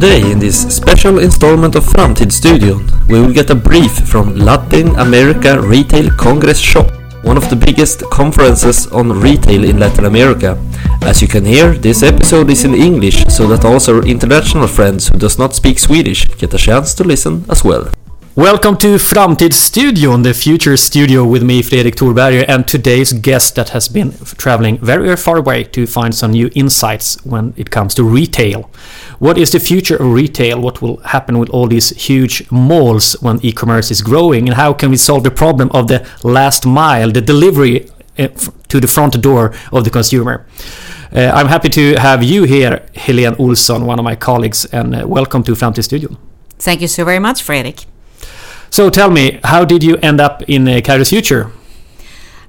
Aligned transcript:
Today, 0.00 0.32
in 0.32 0.38
this 0.38 0.62
special 0.74 1.18
installment 1.18 1.74
of 1.74 1.84
Framtidsstudion, 1.84 3.06
we 3.08 3.20
will 3.20 3.34
get 3.34 3.50
a 3.50 3.54
brief 3.54 3.92
from 4.08 4.34
Latin 4.34 4.96
America 4.96 5.60
Retail 5.60 6.08
Congress 6.16 6.58
Shop, 6.58 6.90
one 7.22 7.36
of 7.36 7.50
the 7.50 7.56
biggest 7.56 8.08
conferences 8.08 8.86
on 8.86 9.12
retail 9.20 9.62
in 9.62 9.78
Latin 9.78 10.06
America. 10.06 10.56
As 11.02 11.20
you 11.20 11.28
can 11.28 11.44
hear, 11.44 11.74
this 11.74 12.02
episode 12.02 12.48
is 12.48 12.64
in 12.64 12.74
English, 12.74 13.26
so 13.26 13.46
that 13.48 13.66
also 13.66 13.96
our 13.96 14.06
international 14.06 14.68
friends 14.68 15.08
who 15.08 15.18
does 15.18 15.38
not 15.38 15.54
speak 15.54 15.78
Swedish 15.78 16.26
get 16.38 16.54
a 16.54 16.56
chance 16.56 16.94
to 16.94 17.04
listen 17.04 17.44
as 17.50 17.62
well. 17.62 17.90
Welcome 18.36 18.76
to 18.76 18.94
Framtidsstudion, 18.94 20.22
the 20.22 20.32
future 20.32 20.76
studio 20.76 21.24
with 21.24 21.42
me, 21.42 21.62
Fredrik 21.62 21.96
Thorberger, 21.96 22.44
and 22.46 22.66
today's 22.66 23.12
guest 23.12 23.56
that 23.56 23.70
has 23.70 23.88
been 23.88 24.12
traveling 24.38 24.78
very 24.78 25.16
far 25.16 25.38
away 25.38 25.64
to 25.64 25.84
find 25.84 26.14
some 26.14 26.30
new 26.30 26.48
insights 26.54 27.16
when 27.26 27.54
it 27.56 27.72
comes 27.72 27.92
to 27.96 28.04
retail. 28.04 28.70
What 29.18 29.36
is 29.36 29.50
the 29.50 29.58
future 29.58 29.96
of 29.96 30.12
retail? 30.12 30.60
What 30.60 30.80
will 30.80 30.98
happen 30.98 31.40
with 31.40 31.50
all 31.50 31.66
these 31.66 31.90
huge 31.90 32.48
malls 32.52 33.14
when 33.20 33.44
e-commerce 33.44 33.90
is 33.90 34.00
growing? 34.00 34.46
And 34.46 34.56
how 34.56 34.74
can 34.74 34.90
we 34.90 34.96
solve 34.96 35.24
the 35.24 35.32
problem 35.32 35.68
of 35.72 35.88
the 35.88 36.06
last 36.22 36.64
mile, 36.64 37.10
the 37.10 37.20
delivery 37.20 37.90
uh, 38.16 38.28
to 38.68 38.78
the 38.78 38.86
front 38.86 39.20
door 39.20 39.52
of 39.72 39.82
the 39.82 39.90
consumer? 39.90 40.46
Uh, 41.12 41.32
I'm 41.34 41.48
happy 41.48 41.68
to 41.70 41.96
have 41.96 42.22
you 42.22 42.44
here, 42.44 42.86
Helene 42.94 43.34
Olsson, 43.40 43.86
one 43.86 43.98
of 43.98 44.04
my 44.04 44.14
colleagues, 44.14 44.66
and 44.66 44.94
uh, 44.94 45.04
welcome 45.04 45.42
to 45.42 45.52
Framtidsstudion. 45.52 46.16
Thank 46.60 46.80
you 46.80 46.88
so 46.88 47.04
very 47.04 47.18
much, 47.18 47.42
Fredrik. 47.42 47.86
So 48.70 48.88
tell 48.88 49.10
me, 49.10 49.40
how 49.44 49.64
did 49.64 49.82
you 49.82 49.96
end 49.96 50.20
up 50.20 50.42
in 50.48 50.68
uh, 50.68 50.80
Kairos 50.82 51.10
Future? 51.10 51.50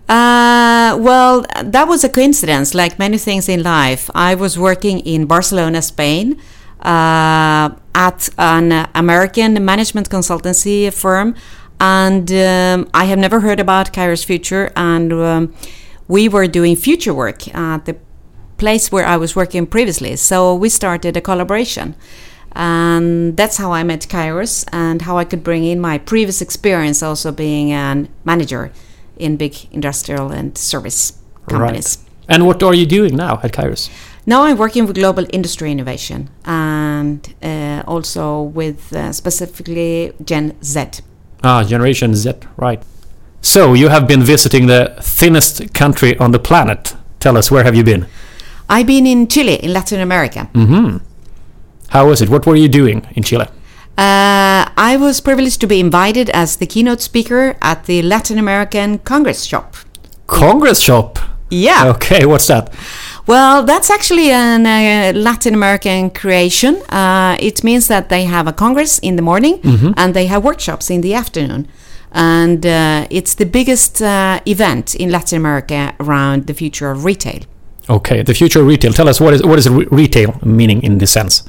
Uh, 0.08 0.96
well, 1.00 1.46
that 1.64 1.88
was 1.88 2.04
a 2.04 2.10
coincidence, 2.10 2.76
like 2.76 3.00
many 3.00 3.18
things 3.18 3.50
in 3.50 3.64
life. 3.64 4.10
I 4.14 4.36
was 4.36 4.58
working 4.58 5.00
in 5.00 5.26
Barcelona, 5.26 5.82
Spain, 5.82 6.40
uh, 6.82 7.70
at 7.96 8.30
an 8.38 8.88
American 8.94 9.64
management 9.66 10.10
consultancy 10.10 10.94
firm, 10.94 11.36
and 11.80 12.32
um, 12.32 12.90
I 12.94 13.06
have 13.06 13.18
never 13.18 13.40
heard 13.40 13.60
about 13.60 13.92
Kairos 13.92 14.24
Future, 14.24 14.72
and 14.76 15.12
um, 15.14 15.56
we 16.08 16.30
were 16.30 16.46
doing 16.46 16.76
future 16.76 17.14
work 17.14 17.48
at 17.56 17.86
the 17.86 17.96
place 18.58 18.92
where 18.92 19.06
I 19.06 19.18
was 19.18 19.36
working 19.36 19.66
previously. 19.66 20.16
So 20.18 20.54
we 20.54 20.70
started 20.70 21.18
a 21.18 21.22
collaboration 21.22 21.96
and 22.54 23.38
that's 23.38 23.58
how 23.58 23.72
I 23.72 23.84
met 23.84 24.02
Kairos 24.02 24.66
and 24.72 25.02
how 25.02 25.18
I 25.18 25.26
could 25.26 25.44
bring 25.44 25.64
in 25.64 25.80
my 25.80 25.98
previous 25.98 26.42
experience 26.42 27.02
also 27.02 27.32
being 27.32 27.74
a 27.74 28.08
manager 28.26 28.72
in 29.18 29.38
big 29.38 29.56
industrial 29.72 30.32
and 30.32 30.58
service 30.58 31.14
companies. 31.48 31.98
Right. 31.98 32.36
And 32.36 32.46
what 32.46 32.64
are 32.64 32.74
you 32.74 32.86
doing 32.86 33.16
now 33.16 33.40
at 33.44 33.52
Kairos? 33.52 33.90
Now 34.26 34.44
I'm 34.44 34.58
working 34.58 34.86
with 34.86 34.96
global 34.96 35.26
industry 35.32 35.72
innovation 35.72 36.30
and 36.46 37.34
uh, 37.42 37.84
also 37.88 38.42
with 38.42 38.94
uh, 38.94 39.12
specifically 39.12 40.14
Gen 40.24 40.56
Z. 40.64 41.02
Ah, 41.44 41.64
Generation 41.64 42.14
Z, 42.16 42.34
right. 42.58 42.82
So 43.42 43.74
you 43.74 43.90
have 43.90 44.08
been 44.08 44.22
visiting 44.22 44.68
the 44.68 44.96
thinnest 45.02 45.74
country 45.74 46.16
on 46.20 46.32
the 46.32 46.40
planet. 46.40 46.96
Tell 47.20 47.36
us, 47.38 47.50
where 47.50 47.64
have 47.64 47.76
you 47.76 47.84
been? 47.84 48.06
I've 48.70 48.86
been 48.86 49.08
in 49.08 49.28
Chile, 49.28 49.56
in 49.56 49.74
Latin 49.74 50.00
America. 50.00 50.50
Mm-hmm. 50.54 50.98
How 51.92 52.08
was 52.08 52.22
it? 52.22 52.30
What 52.30 52.46
were 52.46 52.56
you 52.56 52.70
doing 52.70 53.06
in 53.16 53.24
Chile? 53.24 53.46
Uh, 53.98 54.64
I 54.92 54.98
was 55.00 55.20
privileged 55.22 55.60
to 55.62 55.68
be 55.68 55.80
invited 55.80 56.30
as 56.30 56.56
the 56.58 56.66
keynote 56.66 57.02
speaker 57.02 57.56
at 57.62 57.86
the 57.86 58.02
Latin 58.02 58.38
American 58.40 59.00
Congress 59.00 59.44
Shop. 59.44 59.76
Congress 60.28 60.80
Shop? 60.80 61.20
Yeah. 61.50 61.90
Okay, 61.96 62.26
what's 62.26 62.48
that? 62.48 62.74
Well, 63.28 63.64
that's 63.64 63.90
actually 63.90 64.30
a 64.32 64.56
uh, 64.56 65.14
Latin 65.14 65.54
American 65.54 66.10
creation. 66.10 66.82
Uh, 66.90 67.36
it 67.40 67.64
means 67.64 67.88
that 67.90 68.08
they 68.10 68.24
have 68.24 68.48
a 68.48 68.54
congress 68.54 69.00
in 69.00 69.16
the 69.18 69.22
morning 69.22 69.60
Mhm. 69.62 69.94
and 69.98 70.14
they 70.14 70.26
have 70.28 70.44
workshops 70.44 70.90
in 70.90 71.02
the 71.02 71.14
afternoon. 71.14 71.68
And 72.14 72.66
uh, 72.66 73.06
it's 73.10 73.36
the 73.36 73.46
biggest 73.46 74.02
uh, 74.02 74.40
event 74.46 74.96
in 74.96 75.12
Latin 75.12 75.38
America 75.38 75.94
around 76.00 76.48
the 76.48 76.54
future 76.54 76.90
of 76.92 77.04
retail. 77.06 77.42
Okay, 77.90 78.22
the 78.24 78.34
future 78.34 78.62
of 78.62 78.68
retail. 78.68 78.94
Tell 78.94 79.10
us 79.10 79.20
what 79.20 79.34
is 79.34 79.42
what 79.44 79.60
is 79.60 79.68
re- 79.70 79.88
retail 79.92 80.34
meaning 80.44 80.82
in 80.84 80.98
this 80.98 81.12
sense? 81.12 81.44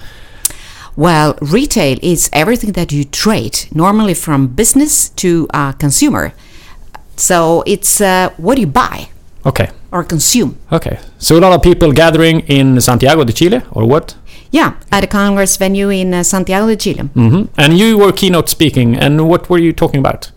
Well, 0.97 1.37
retail 1.41 1.99
is 2.03 2.29
everything 2.33 2.73
that 2.73 2.93
you 2.93 3.05
trade, 3.05 3.67
normally 3.75 4.15
from 4.15 4.49
business 4.49 5.09
to 5.17 5.47
uh, 5.55 5.73
consumer. 5.73 6.33
So 7.17 7.63
it's 7.67 8.01
uh, 8.01 8.31
what 8.37 8.59
you 8.59 8.67
buy 8.67 9.09
Okay, 9.47 9.69
or 9.91 10.05
consume. 10.05 10.57
okay. 10.71 10.99
So 11.19 11.37
a 11.37 11.41
lot 11.41 11.53
of 11.53 11.63
people 11.63 11.93
gathering 11.93 12.41
in 12.49 12.81
Santiago 12.81 13.25
de 13.25 13.33
Chile, 13.33 13.61
or 13.73 13.87
what? 13.89 14.15
Yeah, 14.51 14.75
at 14.91 15.03
a 15.05 15.07
congress 15.07 15.57
venue 15.57 15.89
in 15.91 16.13
uh, 16.15 16.23
Santiago 16.23 16.67
de 16.69 16.77
Chile. 16.77 17.03
hmm 17.15 17.45
And 17.57 17.79
you 17.79 17.99
were 17.99 18.13
keynote 18.13 18.49
speaking, 18.51 18.97
and 18.97 19.29
what 19.29 19.49
were 19.49 19.59
you 19.59 19.73
talking 19.73 20.01
about? 20.01 20.31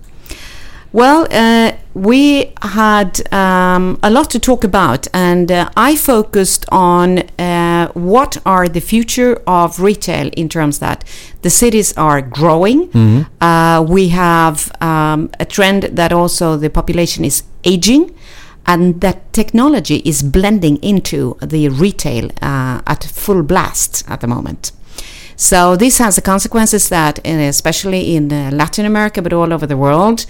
Well, 0.94 1.28
uh, 1.32 1.74
we 1.96 2.52
had 2.62 3.22
um, 3.34 3.98
a 4.04 4.10
lot 4.10 4.30
to 4.32 4.40
talk 4.40 4.66
about, 4.66 5.08
and 5.14 5.50
uh, 5.50 5.70
I 5.78 5.96
focused 5.96 6.66
on 6.70 7.20
uh, 7.40 7.88
what 7.94 8.38
are 8.46 8.68
the 8.68 8.82
future 8.82 9.42
of 9.48 9.80
retail 9.80 10.30
in 10.36 10.50
terms 10.50 10.80
that 10.80 11.06
the 11.42 11.50
cities 11.50 11.94
are 11.98 12.22
growing. 12.22 12.90
Uh, 13.40 13.86
we 13.88 14.10
have 14.10 14.70
um, 14.82 15.30
a 15.40 15.46
trend 15.46 15.84
that 15.84 16.12
also 16.12 16.58
the 16.58 16.70
population 16.70 17.24
is 17.24 17.44
aging, 17.64 18.14
and 18.66 19.00
that 19.00 19.32
technology 19.32 20.02
is 20.04 20.22
blending 20.22 20.76
into 20.84 21.38
the 21.42 21.70
retail 21.70 22.26
uh, 22.42 22.82
at 22.86 23.06
full 23.06 23.42
blast 23.42 24.04
at 24.10 24.20
the 24.20 24.28
moment. 24.28 24.74
So 25.38 25.78
this 25.78 25.98
has 26.00 26.16
the 26.16 26.22
consequences 26.22 26.90
that, 26.90 27.20
uh, 27.20 27.30
especially 27.30 28.16
in 28.16 28.32
uh, 28.32 28.52
Latin 28.54 28.86
America, 28.86 29.22
but 29.22 29.32
all 29.32 29.54
over 29.54 29.66
the 29.66 29.78
world, 29.78 30.26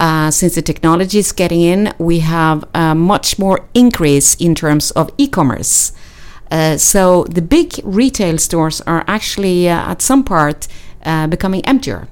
uh, 0.00 0.30
since 0.30 0.54
the 0.54 0.62
technology 0.62 1.18
is 1.18 1.32
getting 1.32 1.60
in, 1.60 1.92
we 1.98 2.20
have 2.20 2.64
a 2.74 2.94
much 2.94 3.38
more 3.38 3.66
increase 3.74 4.34
in 4.36 4.54
terms 4.54 4.90
of 4.92 5.10
e-commerce. 5.18 5.92
Uh, 6.50 6.76
so 6.76 7.24
the 7.24 7.42
big 7.42 7.74
retail 7.84 8.36
stores 8.38 8.80
are 8.86 9.04
actually, 9.06 9.68
uh, 9.68 9.90
at 9.92 10.02
some 10.02 10.24
part, 10.24 10.66
uh, 11.04 11.26
becoming 11.28 11.64
emptier. 11.64 12.08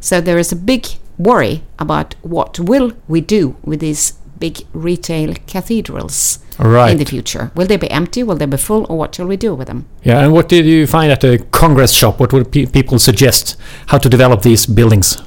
So 0.00 0.20
there 0.20 0.38
is 0.38 0.52
a 0.52 0.56
big 0.56 0.86
worry 1.16 1.62
about 1.78 2.14
what 2.22 2.58
will 2.58 2.92
we 3.08 3.20
do 3.20 3.54
with 3.64 3.80
these 3.80 4.12
big 4.38 4.66
retail 4.72 5.34
cathedrals 5.46 6.38
Right. 6.58 6.90
in 6.92 6.98
the 6.98 7.04
future. 7.04 7.50
Will 7.54 7.66
they 7.66 7.76
be 7.76 7.90
empty? 7.90 8.22
Will 8.24 8.36
they 8.36 8.46
be 8.46 8.56
full? 8.56 8.84
Or 8.88 8.98
what 8.98 9.14
shall 9.14 9.26
we 9.28 9.36
do 9.36 9.54
with 9.54 9.66
them? 9.68 9.84
Yeah, 10.02 10.24
and 10.24 10.32
what 10.32 10.48
did 10.48 10.66
you 10.66 10.86
find 10.86 11.10
at 11.12 11.20
the 11.20 11.38
Congress 11.50 11.92
shop? 11.92 12.18
What 12.20 12.32
would 12.32 12.50
pe- 12.50 12.66
people 12.66 12.98
suggest 12.98 13.56
how 13.86 13.98
to 13.98 14.08
develop 14.08 14.42
these 14.42 14.66
buildings? 14.66 15.18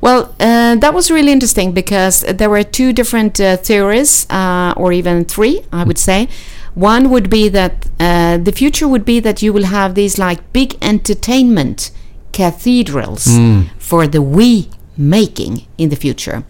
Well, 0.00 0.34
uh, 0.38 0.76
that 0.76 0.94
was 0.94 1.10
really 1.10 1.32
interesting 1.32 1.72
because 1.72 2.20
there 2.22 2.48
were 2.48 2.62
two 2.62 2.92
different 2.92 3.40
uh, 3.40 3.56
theories, 3.56 4.26
uh, 4.30 4.74
or 4.76 4.92
even 4.92 5.24
three, 5.24 5.62
I 5.72 5.84
would 5.84 5.98
say. 5.98 6.28
One 6.74 7.10
would 7.10 7.28
be 7.28 7.48
that 7.48 7.88
uh, 7.98 8.38
the 8.38 8.52
future 8.52 8.86
would 8.86 9.04
be 9.04 9.18
that 9.20 9.42
you 9.42 9.52
will 9.52 9.64
have 9.64 9.94
these 9.94 10.16
like 10.18 10.52
big 10.52 10.76
entertainment 10.80 11.90
cathedrals 12.32 13.26
for 13.78 14.06
the 14.06 14.22
we 14.22 14.70
making 14.96 15.66
in 15.76 15.88
the 15.88 15.96
future. 15.96 16.44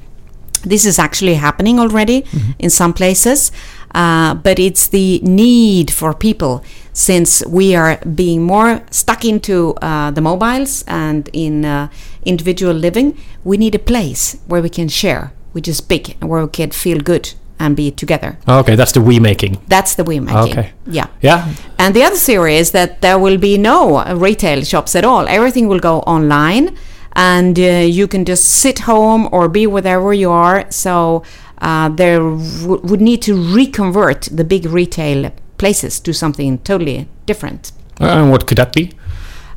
This 0.65 0.85
is 0.85 0.99
actually 0.99 1.35
happening 1.35 1.79
already 1.79 2.25
in 2.59 2.69
some 2.69 2.93
places, 2.93 3.51
uh, 3.95 4.35
but 4.35 4.59
it's 4.59 4.89
the 4.89 5.21
need 5.21 5.91
for 5.91 6.15
people 6.15 6.63
since 6.93 7.45
we 7.47 7.75
are 7.75 7.99
being 7.99 8.43
more 8.43 8.83
stuck 8.91 9.25
into 9.25 9.75
uh, 9.83 10.11
the 10.11 10.21
mobiles 10.21 10.85
and 10.87 11.29
in 11.33 11.65
uh, 11.65 11.89
individual 12.25 12.75
living. 12.75 13.17
We 13.45 13.57
need 13.57 13.75
a 13.75 13.79
place 13.79 14.37
where 14.47 14.63
we 14.63 14.69
can 14.69 14.89
share, 14.89 15.33
which 15.53 15.69
is 15.69 15.81
big, 15.81 16.17
and 16.21 16.29
where 16.29 16.45
we 16.45 16.51
can 16.51 16.71
feel 16.71 16.99
good 17.01 17.35
and 17.59 17.77
be 17.77 17.91
together. 17.91 18.39
Okay, 18.49 18.77
that's 18.77 18.93
the 18.93 19.01
we 19.01 19.19
making. 19.19 19.61
That's 19.69 19.95
the 19.95 20.05
we 20.05 20.21
making. 20.21 20.59
Okay. 20.59 20.73
Yeah. 20.87 21.07
Yeah. 21.21 21.55
And 21.79 21.95
the 21.95 22.03
other 22.05 22.17
theory 22.17 22.57
is 22.57 22.71
that 22.73 23.01
there 23.01 23.19
will 23.19 23.39
be 23.39 23.59
no 23.59 23.97
uh, 23.97 24.15
retail 24.15 24.63
shops 24.63 24.95
at 24.95 25.05
all. 25.05 25.27
Everything 25.29 25.69
will 25.69 25.81
go 25.81 26.01
online, 26.01 26.77
and 27.15 27.59
uh, 27.59 27.63
you 27.63 28.07
can 28.07 28.25
just 28.25 28.45
sit 28.45 28.81
home 28.81 29.29
or 29.33 29.49
be 29.49 29.67
wherever 29.67 30.13
you 30.13 30.31
are. 30.31 30.71
So 30.71 31.23
uh, 31.61 31.89
there 31.89 32.21
w- 32.21 32.81
would 32.85 33.01
need 33.01 33.23
to 33.23 33.35
reconvert 33.35 34.29
the 34.33 34.45
big 34.45 34.67
retail 34.67 35.31
places 35.59 36.01
to 36.01 36.13
something 36.13 36.59
totally 36.59 37.09
different. 37.27 37.73
Uh, 38.01 38.07
And 38.07 38.31
what 38.31 38.47
could 38.47 38.59
that 38.59 38.73
be? 38.73 38.93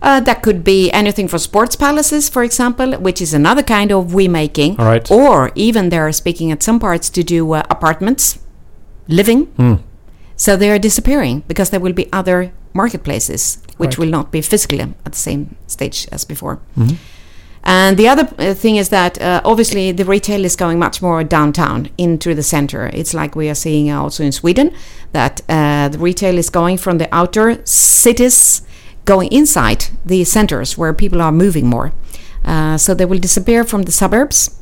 Uh, 0.03 0.19
that 0.19 0.41
could 0.41 0.63
be 0.63 0.89
anything 0.91 1.27
for 1.27 1.37
sports 1.37 1.75
palaces, 1.75 2.27
for 2.29 2.43
example, 2.43 2.93
which 2.93 3.21
is 3.21 3.33
another 3.35 3.61
kind 3.63 3.91
of 3.91 4.13
we 4.15 4.27
making. 4.27 4.75
Right. 4.77 5.11
Or 5.11 5.51
even 5.55 5.89
they're 5.89 6.11
speaking 6.11 6.51
at 6.51 6.63
some 6.63 6.79
parts 6.79 7.09
to 7.11 7.21
do 7.23 7.53
uh, 7.53 7.61
apartments, 7.69 8.39
living. 9.07 9.45
Hmm. 9.57 9.75
So 10.35 10.57
they 10.57 10.71
are 10.71 10.79
disappearing 10.79 11.43
because 11.47 11.69
there 11.69 11.79
will 11.79 11.93
be 11.93 12.07
other 12.11 12.51
marketplaces 12.73 13.59
which 13.77 13.97
Right. 13.97 13.99
will 13.99 14.09
not 14.11 14.31
be 14.31 14.41
physically 14.41 14.79
at 14.81 15.11
the 15.11 15.17
same 15.17 15.55
stage 15.67 16.07
as 16.11 16.25
before. 16.25 16.57
Mm-hmm. 16.77 16.95
And 17.63 17.97
the 17.97 18.07
other 18.07 18.27
uh, 18.37 18.53
thing 18.53 18.77
is 18.77 18.89
that 18.89 19.21
uh, 19.21 19.41
obviously 19.45 19.91
the 19.91 20.05
retail 20.05 20.45
is 20.45 20.55
going 20.55 20.79
much 20.79 21.01
more 21.01 21.23
downtown 21.23 21.89
into 21.97 22.33
the 22.33 22.43
center. 22.43 22.89
It's 22.93 23.13
like 23.13 23.35
we 23.35 23.49
are 23.49 23.55
seeing 23.55 23.91
also 23.91 24.23
in 24.23 24.31
Sweden 24.31 24.73
that 25.11 25.41
uh, 25.47 25.89
the 25.89 25.99
retail 25.99 26.37
is 26.37 26.49
going 26.49 26.77
from 26.77 26.97
the 26.97 27.07
outer 27.13 27.61
cities 27.65 28.63
going 29.05 29.31
inside 29.31 29.85
the 30.05 30.23
centers 30.23 30.77
where 30.77 30.93
people 30.93 31.21
are 31.21 31.31
moving 31.31 31.67
more. 31.67 31.91
Uh, 32.43 32.77
so 32.77 32.93
they 32.93 33.05
will 33.05 33.19
disappear 33.19 33.63
from 33.63 33.83
the 33.83 33.91
suburbs, 33.91 34.59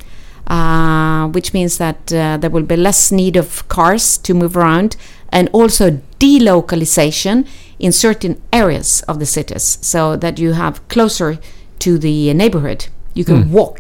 uh, 0.48 1.28
which 1.30 1.54
means 1.54 1.78
that 1.78 2.12
uh, 2.12 2.38
there 2.38 2.50
will 2.50 2.64
be 2.64 2.76
less 2.76 3.12
need 3.12 3.38
of 3.38 3.68
cars 3.70 4.18
to 4.18 4.34
move 4.34 4.58
around 4.58 4.98
and 5.30 5.50
also 5.54 6.02
delocalization 6.20 7.48
in 7.78 7.92
certain 7.92 8.42
areas 8.52 9.02
of 9.08 9.20
the 9.20 9.26
cities 9.26 9.78
so 9.82 10.18
that 10.18 10.38
you 10.38 10.54
have 10.54 10.86
closer 10.90 11.40
to 11.80 11.98
the 11.98 12.34
neighborhood. 12.34 12.88
You 13.14 13.26
can 13.26 13.52
walk 13.52 13.80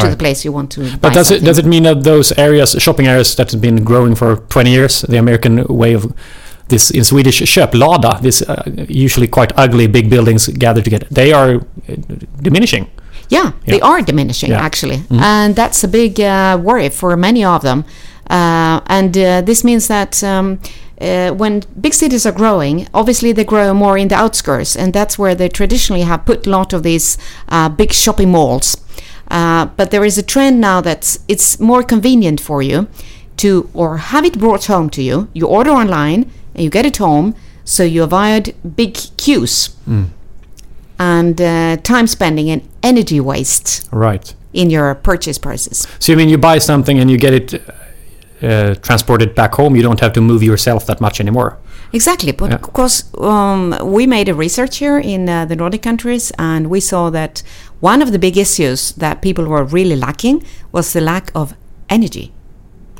to 0.00 0.08
the. 0.10 0.16
Place 0.16 0.44
you 0.44 0.52
want 0.54 0.70
to. 0.72 0.80
But 1.00 1.14
does 1.14 1.30
it 1.30 1.44
does 1.44 1.58
it 1.58 1.66
mean 1.66 1.82
that 1.84 2.02
those 2.04 2.32
areas, 2.38 2.76
shopping 2.78 3.06
areas 3.06 3.34
that 3.36 3.50
have 3.52 3.60
been 3.60 3.84
growing 3.84 4.14
for 4.16 4.36
20 4.36 4.70
years, 4.70 5.02
the 5.08 5.18
American 5.18 5.64
way 5.68 5.94
of 5.94 6.12
this 6.68 6.90
in 6.90 7.04
Swedish 7.04 7.40
köplada, 7.42 8.20
this 8.20 8.42
uh, 8.42 8.62
usually 8.88 9.28
quite 9.28 9.52
ugly 9.56 9.86
big 9.88 10.10
buildings 10.10 10.48
gathered 10.48 10.84
together, 10.84 11.06
they 11.10 11.32
are 11.32 11.54
uh, 11.56 11.94
diminishing. 12.42 12.86
Yeah, 13.28 13.52
they 13.66 13.80
are 13.80 14.02
diminishing 14.02 14.50
Yeah. 14.50 14.64
actually, 14.66 15.00
and 15.10 15.54
that's 15.56 15.84
a 15.84 15.88
big 15.88 16.20
uh, 16.20 16.58
worry 16.62 16.90
for 16.90 17.16
many 17.16 17.44
of 17.44 17.62
them. 17.62 17.84
Uh, 18.30 18.80
and 18.86 19.16
uh, 19.16 19.40
this 19.46 19.62
means 19.64 19.86
that 19.88 20.22
um, 20.22 20.58
uh, 21.00 21.30
when 21.32 21.62
big 21.80 21.92
cities 21.94 22.24
are 22.26 22.32
growing, 22.32 22.86
obviously 22.94 23.32
they 23.32 23.44
grow 23.44 23.74
more 23.74 23.98
in 23.98 24.08
the 24.08 24.14
outskirts, 24.14 24.76
and 24.76 24.92
that's 24.92 25.18
where 25.18 25.34
they 25.34 25.48
traditionally 25.48 26.02
have 26.02 26.24
put 26.24 26.46
a 26.46 26.50
lot 26.50 26.72
of 26.72 26.82
these 26.82 27.18
uh, 27.48 27.68
big 27.68 27.92
shopping 27.92 28.30
malls. 28.30 28.76
Uh, 29.30 29.66
but 29.76 29.90
there 29.90 30.04
is 30.04 30.16
a 30.18 30.22
trend 30.22 30.60
now 30.60 30.80
that 30.80 31.18
it's 31.28 31.58
more 31.60 31.82
convenient 31.82 32.40
for 32.40 32.62
you 32.62 32.86
to 33.36 33.68
or 33.74 33.98
have 33.98 34.24
it 34.24 34.38
brought 34.38 34.66
home 34.66 34.88
to 34.90 35.02
you. 35.02 35.28
You 35.34 35.46
order 35.46 35.70
online 35.70 36.30
and 36.54 36.62
you 36.64 36.70
get 36.70 36.86
it 36.86 36.96
home, 36.98 37.34
so 37.64 37.82
you 37.82 38.02
avoid 38.04 38.54
big 38.76 38.94
queues 39.18 39.70
and 40.98 41.40
uh, 41.40 41.76
time 41.82 42.06
spending 42.06 42.48
and 42.50 42.62
energy 42.82 43.20
waste 43.20 43.86
Right. 43.92 44.34
in 44.52 44.70
your 44.70 44.94
purchase 44.94 45.38
process. 45.38 45.86
So 45.98 46.12
you 46.12 46.16
mean 46.18 46.28
you 46.30 46.38
buy 46.38 46.58
something 46.58 46.98
and 46.98 47.10
you 47.10 47.18
get 47.18 47.34
it 47.34 47.62
uh, 48.42 48.74
transported 48.82 49.34
back 49.34 49.54
home? 49.54 49.76
You 49.76 49.82
don't 49.82 50.00
have 50.00 50.12
to 50.14 50.20
move 50.20 50.42
yourself 50.42 50.86
that 50.86 51.00
much 51.00 51.20
anymore. 51.20 51.58
Exactly, 51.92 52.32
but 52.32 52.50
Yeah. 52.50 52.56
of 52.56 52.72
course, 52.72 53.04
um, 53.18 53.74
we 53.82 54.06
made 54.06 54.28
a 54.28 54.34
research 54.34 54.78
here 54.78 54.98
in 54.98 55.28
uh, 55.28 55.44
the 55.44 55.56
Nordic 55.56 55.82
countries, 55.82 56.32
and 56.38 56.66
we 56.68 56.80
saw 56.80 57.10
that 57.10 57.42
one 57.80 58.02
of 58.02 58.10
the 58.12 58.18
big 58.18 58.36
issues 58.36 58.92
that 58.92 59.22
people 59.22 59.44
were 59.46 59.64
really 59.64 59.96
lacking 59.96 60.42
was 60.72 60.92
the 60.92 61.00
lack 61.00 61.30
of 61.34 61.54
energy. 61.88 62.32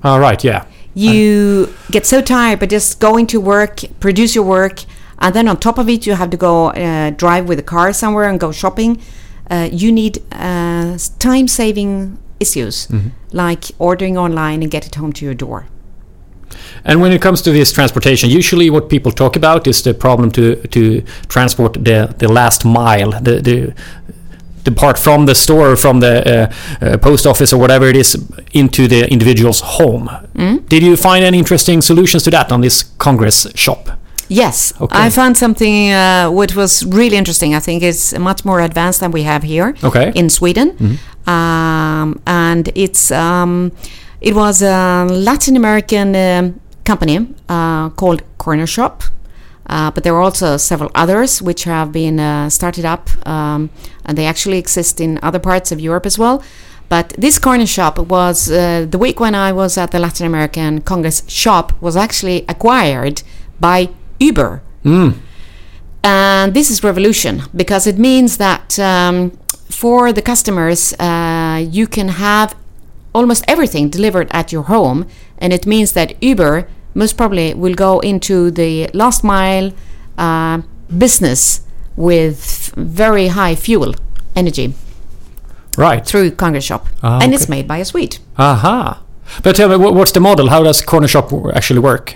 All 0.05 0.21
right. 0.21 0.43
Yeah. 0.45 0.65
You 0.95 1.75
get 1.91 2.07
so 2.07 2.23
tired 2.23 2.61
by 2.61 2.67
just 2.67 3.01
going 3.01 3.27
to 3.29 3.41
work, 3.41 3.81
produce 4.01 4.35
your 4.35 4.45
work, 4.45 4.85
and 5.19 5.35
then 5.35 5.49
on 5.49 5.57
top 5.59 5.79
of 5.79 5.89
it, 5.89 6.07
you 6.07 6.15
have 6.15 6.31
to 6.31 6.37
go 6.37 6.69
uh, 6.69 7.11
drive 7.11 7.49
with 7.49 7.59
a 7.59 7.63
car 7.63 7.93
somewhere 7.93 8.29
and 8.29 8.39
go 8.41 8.53
shopping. 8.53 9.03
Uh, 9.51 9.69
you 9.73 9.93
need 9.93 10.23
uh, 10.33 10.97
time 11.19 11.49
saving 11.49 12.19
issues 12.41 12.89
like 13.33 13.65
ordering 13.79 14.19
online 14.19 14.63
and 14.63 14.71
get 14.71 14.87
it 14.87 14.95
home 14.95 15.13
to 15.13 15.25
your 15.25 15.35
door. 15.35 15.67
And 16.85 17.01
when 17.01 17.13
it 17.13 17.21
comes 17.21 17.43
to 17.43 17.51
this 17.53 17.73
transportation, 17.73 18.31
usually 18.31 18.71
what 18.71 18.89
people 18.89 19.13
talk 19.13 19.37
about 19.37 19.67
is 19.67 19.83
the 19.83 19.93
problem 19.95 20.31
to 20.31 20.55
to 20.69 21.03
transport 21.29 21.73
the 21.73 22.15
the 22.19 22.29
last 22.29 22.65
mile, 22.65 23.11
the 23.23 23.41
the 23.43 23.73
the 24.65 24.71
part 24.73 24.99
from 24.99 25.27
the 25.27 25.35
store, 25.35 25.77
from 25.77 26.01
the 26.01 26.15
uh, 26.27 26.87
uh, 26.87 26.97
post 26.99 27.27
office 27.27 27.53
or 27.57 27.61
whatever 27.61 27.89
it 27.89 27.97
is, 27.97 28.17
into 28.53 28.89
the 28.89 29.07
individual's 29.11 29.61
home. 29.79 30.09
Did 30.69 30.83
you 30.83 30.97
find 30.97 31.25
any 31.25 31.39
interesting 31.39 31.83
solutions 31.83 32.23
to 32.25 32.31
that 32.31 32.53
on 32.53 32.61
this 32.61 32.85
Congress 32.99 33.47
shop? 33.55 33.89
Yes, 34.29 34.73
Okay. 34.81 35.07
I 35.07 35.11
found 35.11 35.37
something 35.37 35.93
uh, 35.93 36.31
which 36.33 36.57
was 36.57 36.83
really 36.85 37.17
interesting. 37.17 37.55
I 37.55 37.61
think 37.61 37.83
it's 37.83 38.13
much 38.19 38.45
more 38.45 38.61
advanced 38.65 38.99
than 39.01 39.13
we 39.13 39.23
have 39.25 39.45
here 39.47 39.75
Okay. 39.85 40.11
in 40.15 40.29
Sweden, 40.31 40.99
um, 41.27 42.21
and 42.27 42.71
it's 42.75 43.11
um, 43.11 43.73
it 44.21 44.35
was 44.35 44.63
a 44.63 45.07
Latin 45.11 45.57
American 45.57 46.17
um, 46.17 46.61
company 46.85 47.29
uh, 47.49 47.91
called 47.91 48.23
Corner 48.39 48.67
Shop. 48.67 49.03
Uh, 49.69 49.91
but 49.91 50.05
there 50.05 50.15
are 50.15 50.23
also 50.23 50.57
several 50.57 50.91
others 50.95 51.43
which 51.43 51.65
have 51.65 51.91
been 51.91 52.21
uh, 52.21 52.49
started 52.49 52.85
up, 52.85 53.11
um, 53.27 53.69
and 54.05 54.17
they 54.17 54.25
actually 54.25 54.59
exist 54.59 55.01
in 55.01 55.19
other 55.23 55.41
parts 55.41 55.73
of 55.73 55.81
Europe 55.81 56.07
as 56.07 56.17
well. 56.17 56.41
But 56.89 57.09
this 57.19 57.39
corner 57.41 57.67
shop 57.67 57.99
was 57.99 58.49
uh, 58.49 58.87
the 58.89 58.97
week 58.99 59.19
when 59.19 59.35
I 59.35 59.53
was 59.53 59.77
at 59.77 59.91
the 59.91 59.99
Latin 59.99 60.25
American 60.25 60.83
Congress 60.83 61.25
shop 61.27 61.73
was 61.83 61.97
actually 61.97 62.45
acquired 62.49 63.23
by 63.59 63.89
Uber. 64.21 64.63
And 66.05 66.55
this 66.55 66.71
is 66.71 66.85
revolution 66.85 67.43
because 67.55 67.89
it 67.89 67.99
means 67.99 68.37
that 68.37 68.79
um, 68.79 69.37
for 69.71 70.13
the 70.13 70.23
customers, 70.23 70.93
uh, 70.95 71.65
you 71.71 71.87
can 71.87 72.09
have 72.09 72.55
almost 73.15 73.45
everything 73.49 73.89
delivered 73.91 74.29
at 74.31 74.53
your 74.53 74.63
home, 74.65 75.07
and 75.39 75.53
it 75.53 75.67
means 75.67 75.93
that 75.93 76.15
Uber 76.23 76.69
most 76.95 77.17
probably 77.17 77.55
will 77.55 77.75
go 77.75 78.01
into 78.01 78.51
the 78.51 78.89
last 78.95 79.23
mile 79.25 79.73
uh, 80.19 80.61
business 80.97 81.61
with 81.97 82.73
very 82.77 83.29
high 83.29 83.55
fuel 83.55 83.95
energy 84.35 84.75
Right. 85.77 86.07
through 86.07 86.31
Congress 86.33 86.65
Shop, 86.65 86.87
Ah, 87.03 87.19
and 87.23 87.35
it's 87.35 87.49
made 87.49 87.67
by 87.69 87.79
a 87.79 87.85
Swede. 87.85 88.19
Aha. 88.39 89.03
But 89.43 89.57
tell 89.57 89.69
me, 89.69 89.77
what's 89.77 90.13
the 90.13 90.21
model? 90.21 90.49
How 90.49 90.63
does 90.63 90.81
corner 90.81 91.09
shop 91.09 91.31
actually 91.55 91.81
work? 91.81 92.15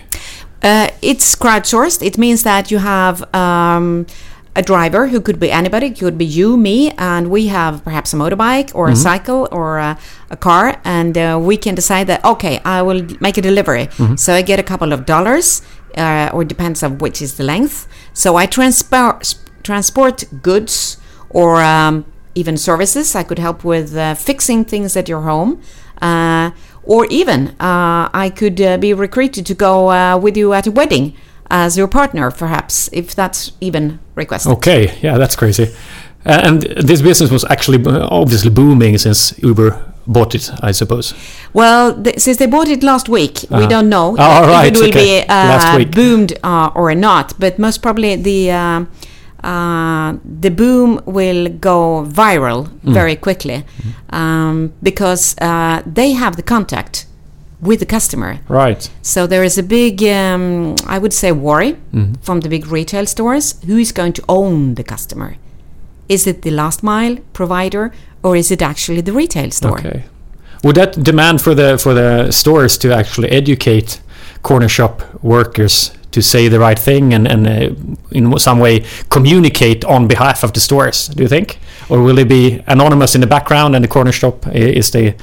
Uh, 0.63 0.89
it's 1.03 1.35
crowdsourced. 1.35 2.03
It 2.07 2.17
means 2.19 2.43
that 2.45 2.71
you 2.71 2.79
have 2.79 3.23
um, 3.35 4.07
a 4.57 4.63
driver 4.63 5.07
who 5.09 5.21
could 5.21 5.39
be 5.39 5.51
anybody, 5.51 5.87
it 5.87 5.99
could 5.99 6.19
be 6.19 6.25
you, 6.25 6.57
me, 6.57 6.91
and 6.99 7.31
we 7.31 7.47
have 7.47 7.85
perhaps 7.85 8.13
a 8.13 8.17
motorbike 8.17 8.75
or 8.75 8.89
a 8.89 8.97
cycle 8.97 9.49
or 9.53 9.79
a, 9.79 9.97
a 10.31 10.37
car, 10.37 10.81
and 10.85 11.17
uh, 11.17 11.39
we 11.41 11.57
can 11.57 11.75
decide 11.75 12.07
that 12.09 12.25
okay, 12.25 12.61
I 12.65 12.83
will 12.83 13.07
make 13.21 13.39
a 13.39 13.43
delivery. 13.43 13.89
So 14.17 14.35
I 14.35 14.43
get 14.43 14.59
a 14.59 14.65
couple 14.65 14.93
of 14.93 15.07
dollars, 15.07 15.63
uh, 15.97 16.31
or 16.33 16.45
depends 16.45 16.83
on 16.83 16.99
which 16.99 17.23
is 17.23 17.37
the 17.37 17.45
length. 17.45 17.87
So 18.13 18.37
I 18.37 18.47
transport 18.47 19.35
transport 19.63 20.25
goods 20.43 20.97
or 21.29 21.63
um, 21.63 22.05
even 22.35 22.57
services. 22.57 23.15
I 23.15 23.23
could 23.23 23.39
help 23.39 23.63
with 23.65 23.97
uh, 23.97 24.15
fixing 24.15 24.65
things 24.65 24.97
at 24.97 25.09
your 25.09 25.23
home. 25.23 25.61
Uh, 26.03 26.51
or 26.83 27.07
even 27.11 27.49
uh, 27.61 28.09
I 28.13 28.33
could 28.35 28.61
uh, 28.61 28.79
be 28.79 28.95
recruited 28.95 29.45
to 29.47 29.55
go 29.55 29.91
uh, 29.91 30.17
with 30.17 30.37
you 30.37 30.55
at 30.55 30.67
a 30.67 30.71
wedding 30.71 31.15
as 31.51 31.77
your 31.77 31.89
partner, 31.89 32.31
perhaps, 32.31 32.89
if 32.93 33.15
that's 33.15 33.53
even 33.61 33.99
requested. 34.15 34.53
Okay, 34.53 34.97
yeah, 35.03 35.19
that's 35.19 35.37
crazy. 35.37 35.65
Uh, 36.27 36.41
and 36.45 36.63
this 36.63 37.01
business 37.03 37.31
was 37.31 37.45
actually 37.51 37.79
obviously 37.87 38.51
booming 38.51 38.99
since 38.99 39.35
Uber 39.43 39.77
bought 40.07 40.35
it, 40.35 40.51
I 40.63 40.73
suppose. 40.73 41.15
Well, 41.53 41.95
th- 42.03 42.19
since 42.19 42.37
they 42.39 42.47
bought 42.47 42.69
it 42.69 42.83
last 42.83 43.09
week, 43.09 43.45
we 43.51 43.57
Uh-huh. 43.57 43.69
don't 43.69 43.89
know 43.89 44.17
Oh, 44.19 44.43
if 44.43 44.49
right, 44.49 44.67
it 44.73 44.77
will 44.79 44.89
okay. 44.89 45.21
be 45.23 45.27
uh, 45.29 45.85
boomed 45.95 46.33
uh, 46.45 46.71
or 46.75 46.95
not. 46.95 47.33
But 47.39 47.59
most 47.59 47.81
probably 47.83 48.17
the 48.17 48.51
uh, 48.51 48.85
uh, 49.43 50.13
the 50.43 50.51
boom 50.51 51.01
will 51.07 51.49
go 51.61 52.05
viral 52.07 52.69
Mm. 52.85 52.93
very 52.95 53.17
quickly 53.17 53.65
um, 54.13 54.73
because 54.83 55.35
uh, 55.41 55.81
they 55.95 56.13
have 56.13 56.37
the 56.37 56.43
contact 56.43 57.07
with 57.63 57.79
the 57.81 57.87
customer. 57.87 58.39
Right. 58.49 58.91
So 59.03 59.27
there 59.27 59.45
is 59.45 59.59
a 59.59 59.63
big, 59.63 60.03
um, 60.03 60.75
I 60.87 60.99
would 60.99 61.13
say, 61.13 61.33
worry 61.33 61.77
Mm-hmm. 61.95 62.15
from 62.23 62.41
the 62.41 62.49
big 62.49 62.67
retail 62.67 63.07
stores. 63.07 63.55
Who 63.67 63.77
is 63.79 63.93
going 63.93 64.13
to 64.15 64.23
own 64.29 64.75
the 64.75 64.85
customer? 64.85 65.37
Is 66.09 66.27
it 66.27 66.43
the 66.43 66.51
last 66.51 66.83
mile 66.83 67.17
provider 67.33 67.93
or 68.23 68.37
is 68.37 68.51
it 68.51 68.63
actually 68.63 69.03
the 69.03 69.13
retail 69.13 69.51
store? 69.51 69.79
Okay. 69.79 70.03
Would 70.65 70.77
that 70.77 71.03
demand 71.03 71.41
for 71.41 71.55
the 71.55 71.79
for 71.79 71.95
the 71.95 72.31
stores 72.33 72.79
to 72.79 72.93
actually 72.93 73.29
educate 73.31 74.01
corner 74.43 74.69
shop 74.69 75.03
workers 75.23 75.93
to 76.11 76.21
say 76.23 76.49
the 76.49 76.59
right 76.59 76.79
thing 76.79 77.15
and 77.15 77.27
and 77.29 77.47
uh, 77.47 77.75
in 78.11 78.39
some 78.39 78.61
way 78.61 78.85
communicate 79.09 79.85
on 79.85 80.07
behalf 80.09 80.43
of 80.45 80.53
the 80.53 80.61
stores? 80.61 81.09
Do 81.09 81.23
you 81.23 81.29
think, 81.29 81.59
or 81.91 82.03
will 82.03 82.19
it 82.19 82.29
be 82.29 82.63
anonymous 82.67 83.15
in 83.15 83.21
the 83.21 83.27
background 83.27 83.75
and 83.75 83.85
the 83.85 83.89
corner 83.89 84.13
shop 84.13 84.47
is 84.55 84.91
the 84.91 85.15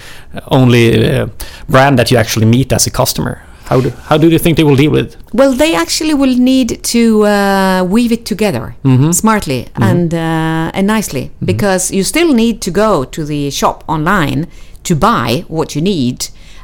only 0.52 1.10
uh, 1.10 1.28
brand 1.70 1.98
that 1.98 2.12
you 2.12 2.18
actually 2.20 2.46
meet 2.46 2.72
as 2.74 2.88
a 2.88 2.92
customer? 2.92 3.42
How 3.70 3.82
do 3.82 3.90
how 4.10 4.18
do 4.18 4.28
you 4.30 4.40
think 4.40 4.56
they 4.58 4.64
will 4.64 4.78
deal 4.78 4.92
with? 4.92 5.08
it? 5.14 5.18
Well, 5.34 5.54
they 5.54 5.76
actually 5.76 6.14
will 6.14 6.38
need 6.38 6.70
to 6.84 7.26
uh, 7.26 7.84
weave 7.90 8.12
it 8.14 8.26
together 8.26 8.76
Mm-hmm. 8.84 9.12
smartly 9.12 9.68
and 9.76 10.14
uh, 10.14 10.72
and 10.78 10.88
nicely 10.88 11.30
because 11.40 11.92
you 11.96 12.04
still 12.04 12.34
need 12.34 12.62
to 12.62 12.72
go 12.72 13.04
to 13.06 13.26
the 13.26 13.50
shop 13.52 13.84
online 13.88 14.46
to 14.84 14.96
buy 14.96 15.44
what 15.48 15.76
you 15.76 15.82
need. 15.82 16.18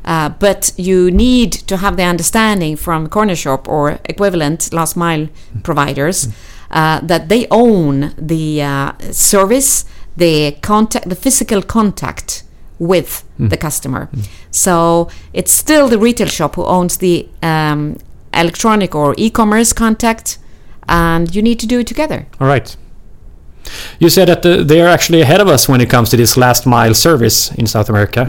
Uh, 0.05 0.29
but 0.39 0.71
you 0.77 1.11
need 1.11 1.51
to 1.67 1.77
have 1.77 1.95
the 1.95 2.03
understanding 2.03 2.77
from 2.77 3.07
corner 3.07 3.35
shop 3.35 3.67
or 3.69 3.99
equivalent 4.09 4.69
last 4.73 4.95
mile 4.97 5.27
providers 5.63 6.27
uh, 6.73 6.99
that 7.07 7.29
they 7.29 7.47
own 7.51 8.13
the 8.17 8.61
uh, 8.61 8.91
service, 9.11 9.85
the 10.17 10.51
contact, 10.61 11.07
the 11.09 11.15
physical 11.15 11.61
contact 11.61 12.43
with 12.79 13.23
the 13.39 13.57
customer. 13.57 14.09
So 14.51 15.07
it's 15.33 15.51
still 15.51 15.87
the 15.87 15.97
retail 15.97 16.27
shop 16.27 16.55
who 16.55 16.65
owns 16.65 16.97
the 16.97 17.27
um, 17.41 17.97
electronic 18.33 18.95
or 18.95 19.13
e-commerce 19.17 19.73
contact, 19.73 20.37
and 20.89 21.33
you 21.35 21.41
need 21.41 21.59
to 21.59 21.67
do 21.67 21.79
it 21.79 21.87
together. 21.87 22.25
All 22.39 22.47
right. 22.47 22.75
You 23.99 24.09
said 24.09 24.27
that 24.27 24.41
the, 24.41 24.63
they 24.63 24.81
are 24.81 24.89
actually 24.89 25.21
ahead 25.21 25.39
of 25.39 25.47
us 25.47 25.69
when 25.69 25.79
it 25.81 25.89
comes 25.89 26.09
to 26.09 26.17
this 26.17 26.35
last 26.35 26.65
mile 26.65 26.93
service 26.93 27.51
in 27.53 27.65
South 27.67 27.89
America. 27.89 28.21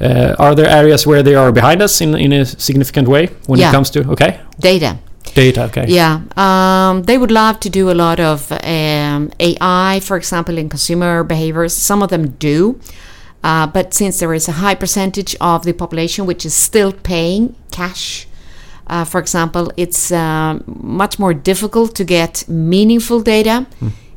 Uh, 0.00 0.34
are 0.38 0.54
there 0.54 0.68
areas 0.68 1.06
where 1.06 1.22
they 1.22 1.34
are 1.34 1.50
behind 1.52 1.80
us 1.80 2.00
in, 2.00 2.14
in 2.14 2.32
a 2.32 2.44
significant 2.44 3.08
way 3.08 3.28
when 3.46 3.58
Yeah. 3.60 3.70
it 3.70 3.72
comes 3.72 3.90
to 3.90 4.00
okay 4.10 4.40
Data. 4.60 4.96
Data? 5.34 5.64
Okay. 5.64 5.86
Yeah, 5.88 6.22
um, 6.36 7.02
they 7.02 7.18
would 7.18 7.30
love 7.30 7.60
to 7.60 7.70
do 7.70 7.90
a 7.90 7.94
lot 7.94 8.20
of 8.20 8.50
um, 8.52 9.30
AI, 9.40 10.00
for 10.02 10.16
example, 10.16 10.58
in 10.58 10.68
consumer 10.68 11.24
behaviors. 11.24 11.74
Some 11.74 12.02
of 12.02 12.10
them 12.10 12.30
do, 12.32 12.80
uh, 13.42 13.66
but 13.66 13.94
since 13.94 14.18
there 14.20 14.34
is 14.34 14.48
a 14.48 14.52
high 14.52 14.74
percentage 14.74 15.36
of 15.40 15.64
the 15.64 15.72
population 15.72 16.26
which 16.26 16.44
is 16.44 16.54
still 16.54 16.92
paying 16.92 17.54
cash, 17.70 18.26
uh, 18.86 19.04
for 19.04 19.20
example, 19.20 19.72
it's 19.76 20.10
um 20.12 20.62
much 20.66 21.18
more 21.18 21.32
difficult 21.34 21.94
to 21.94 22.04
get 22.04 22.46
meaningful 22.48 23.20
data 23.22 23.66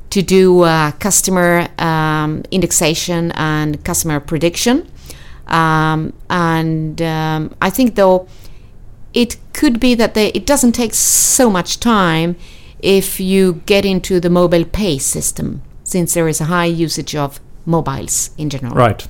to 0.10 0.22
do 0.22 0.62
uh, 0.62 0.92
customer 0.94 1.68
um, 1.78 2.42
indexation 2.50 3.32
and 3.34 3.84
customer 3.84 4.20
prediction. 4.20 4.90
Um, 5.48 6.14
and 6.30 7.02
um, 7.02 7.54
I 7.62 7.70
think 7.70 7.96
though 7.96 8.28
it 9.14 9.38
could 9.56 9.80
be 9.80 9.96
that 9.96 10.14
they, 10.14 10.28
it 10.34 10.46
doesn't 10.46 10.74
take 10.74 10.94
so 10.94 11.50
much 11.50 11.80
time 11.80 12.36
if 12.80 13.20
you 13.20 13.62
get 13.66 13.86
into 13.86 14.20
the 14.20 14.30
mobile 14.30 14.66
pay 14.66 15.00
system, 15.00 15.62
since 15.84 16.14
there 16.14 16.28
is 16.28 16.42
a 16.42 16.46
high 16.46 16.66
usage 16.86 17.16
of 17.16 17.40
mobiles 17.66 18.30
in 18.38 18.50
general. 18.50 18.76
Right. 18.76 19.08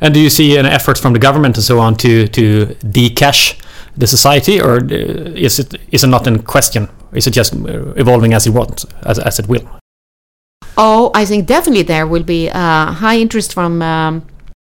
And 0.00 0.14
do 0.14 0.20
you 0.20 0.30
see 0.30 0.56
an 0.56 0.66
effort 0.66 0.98
from 0.98 1.12
the 1.12 1.18
government 1.18 1.56
and 1.56 1.64
so 1.64 1.78
on 1.78 1.96
to 1.96 2.28
to 2.28 2.66
decash 2.84 3.56
the 3.96 4.06
society, 4.06 4.60
or 4.60 4.76
uh, 4.76 5.46
is 5.46 5.58
it 5.58 5.74
is 5.90 6.04
it 6.04 6.10
not 6.10 6.26
in 6.26 6.42
question? 6.42 6.88
Is 7.12 7.26
it 7.26 7.34
just 7.36 7.54
uh, 7.54 7.92
evolving 7.96 8.34
as 8.34 8.46
it 8.46 8.52
wants, 8.52 8.86
as, 9.02 9.18
as 9.18 9.38
it 9.38 9.48
will? 9.48 9.64
Oh, 10.76 11.10
I 11.14 11.24
think 11.26 11.46
definitely 11.46 11.84
there 11.84 12.06
will 12.06 12.24
be 12.24 12.50
uh, 12.50 12.92
high 12.92 13.18
interest 13.20 13.54
from 13.54 13.82
um, 13.82 14.22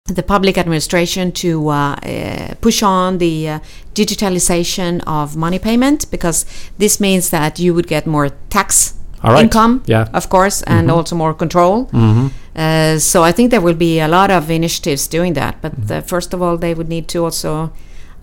the 0.08 0.24
public 0.24 0.58
administration 0.58 1.31
to 1.31 1.70
uh, 1.70 1.96
uh, 1.96 2.53
push 2.62 2.84
on 2.84 3.17
the 3.20 3.48
uh, 3.50 3.60
digitalization 3.93 5.01
of 5.05 5.36
money 5.36 5.60
payment 5.60 6.10
because 6.12 6.46
this 6.77 7.00
means 7.00 7.29
that 7.29 7.60
you 7.60 7.74
would 7.74 7.88
get 7.88 8.08
more 8.08 8.29
tax 8.50 8.96
right. 9.24 9.43
income, 9.43 9.84
Yeah. 9.86 10.08
of 10.13 10.29
course, 10.29 10.63
and 10.63 10.89
also 10.91 11.15
more 11.15 11.34
control. 11.34 11.86
hmm 11.91 12.27
Uh, 12.53 13.00
so 13.00 13.24
I 13.24 13.31
think 13.31 13.50
there 13.50 13.62
will 13.62 13.77
be 13.77 14.01
a 14.01 14.08
lot 14.08 14.29
of 14.29 14.50
initiatives 14.50 15.08
doing 15.08 15.36
that. 15.36 15.55
But 15.62 15.72
uh, 15.89 16.01
first 16.01 16.34
of 16.34 16.41
all, 16.41 16.58
they 16.58 16.74
would 16.74 16.89
need 16.89 17.08
to 17.08 17.24
also 17.24 17.72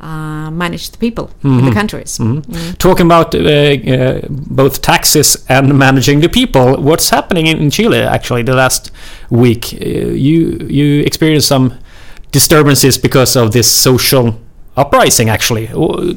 uh, 0.01 0.51
manage 0.51 0.91
the 0.91 0.99
people 0.99 1.31
in 1.45 1.65
the 1.65 1.73
countries. 1.73 2.17
hmm 2.19 2.41
Talking 2.79 3.07
about 3.07 3.35
uh, 3.35 3.41
uh, 3.41 4.21
both 4.29 4.81
taxes 4.81 5.45
and 5.49 5.79
managing 5.79 6.21
the 6.21 6.29
people, 6.29 6.77
what's 6.83 7.11
happening 7.11 7.47
in, 7.47 7.59
in 7.59 7.71
Chile 7.71 7.99
actually 8.03 8.43
the 8.45 8.55
last 8.55 8.91
week? 9.31 9.65
Uh, 9.75 10.13
you 10.29 10.67
you 10.71 11.03
experienced 11.07 11.49
some 11.49 11.73
disturbances 12.33 12.99
because 12.99 13.37
of 13.41 13.51
this 13.53 13.67
social 13.83 14.35
uprising. 14.77 15.29
Actually, 15.31 15.67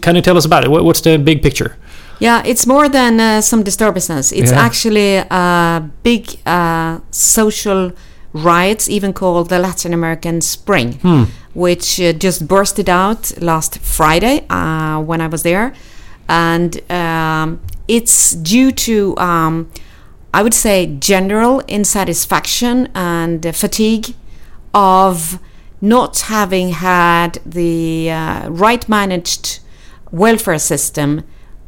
can 0.01 0.15
you 0.15 0.21
tell 0.21 0.37
us 0.37 0.45
about 0.45 0.63
it? 0.63 0.69
What's 0.69 1.01
the 1.01 1.17
big 1.17 1.41
picture? 1.41 1.75
Yeah, 2.19 2.43
it's 2.45 2.67
more 2.67 2.89
than 2.89 3.19
uh, 3.19 3.41
some 3.41 3.63
disturbances. 3.63 4.31
It's 4.31 4.51
Yeah. 4.51 4.65
actually 4.65 5.15
a 5.29 5.81
big 6.03 6.23
uh, 6.45 6.99
social 7.11 7.91
riots, 8.33 8.87
even 8.89 9.13
called 9.13 9.49
the 9.49 9.57
Latin 9.59 9.93
American 9.93 10.41
Spring, 10.41 10.93
Hmm. 11.01 11.23
Which 11.53 11.99
uh, 11.99 12.13
just 12.13 12.47
bursted 12.47 12.89
out 12.89 13.41
last 13.41 13.79
Friday 13.79 14.45
uh, 14.49 14.99
when 15.01 15.21
I 15.21 15.27
was 15.27 15.43
there. 15.43 15.73
And 16.27 16.79
um, 16.91 17.61
it's 17.87 18.31
due 18.31 18.71
to, 18.71 19.17
um, 19.17 19.69
I 20.33 20.43
would 20.43 20.53
say, 20.53 20.95
general 20.99 21.61
insatisfaction 21.67 22.89
and 22.95 23.45
uh, 23.45 23.51
fatigue 23.51 24.15
of 24.73 25.39
not 25.81 26.19
having 26.21 26.69
had 26.69 27.39
the 27.45 28.11
uh, 28.11 28.49
right 28.49 28.87
managed 28.87 29.59
welfare 30.11 30.59
system 30.59 31.23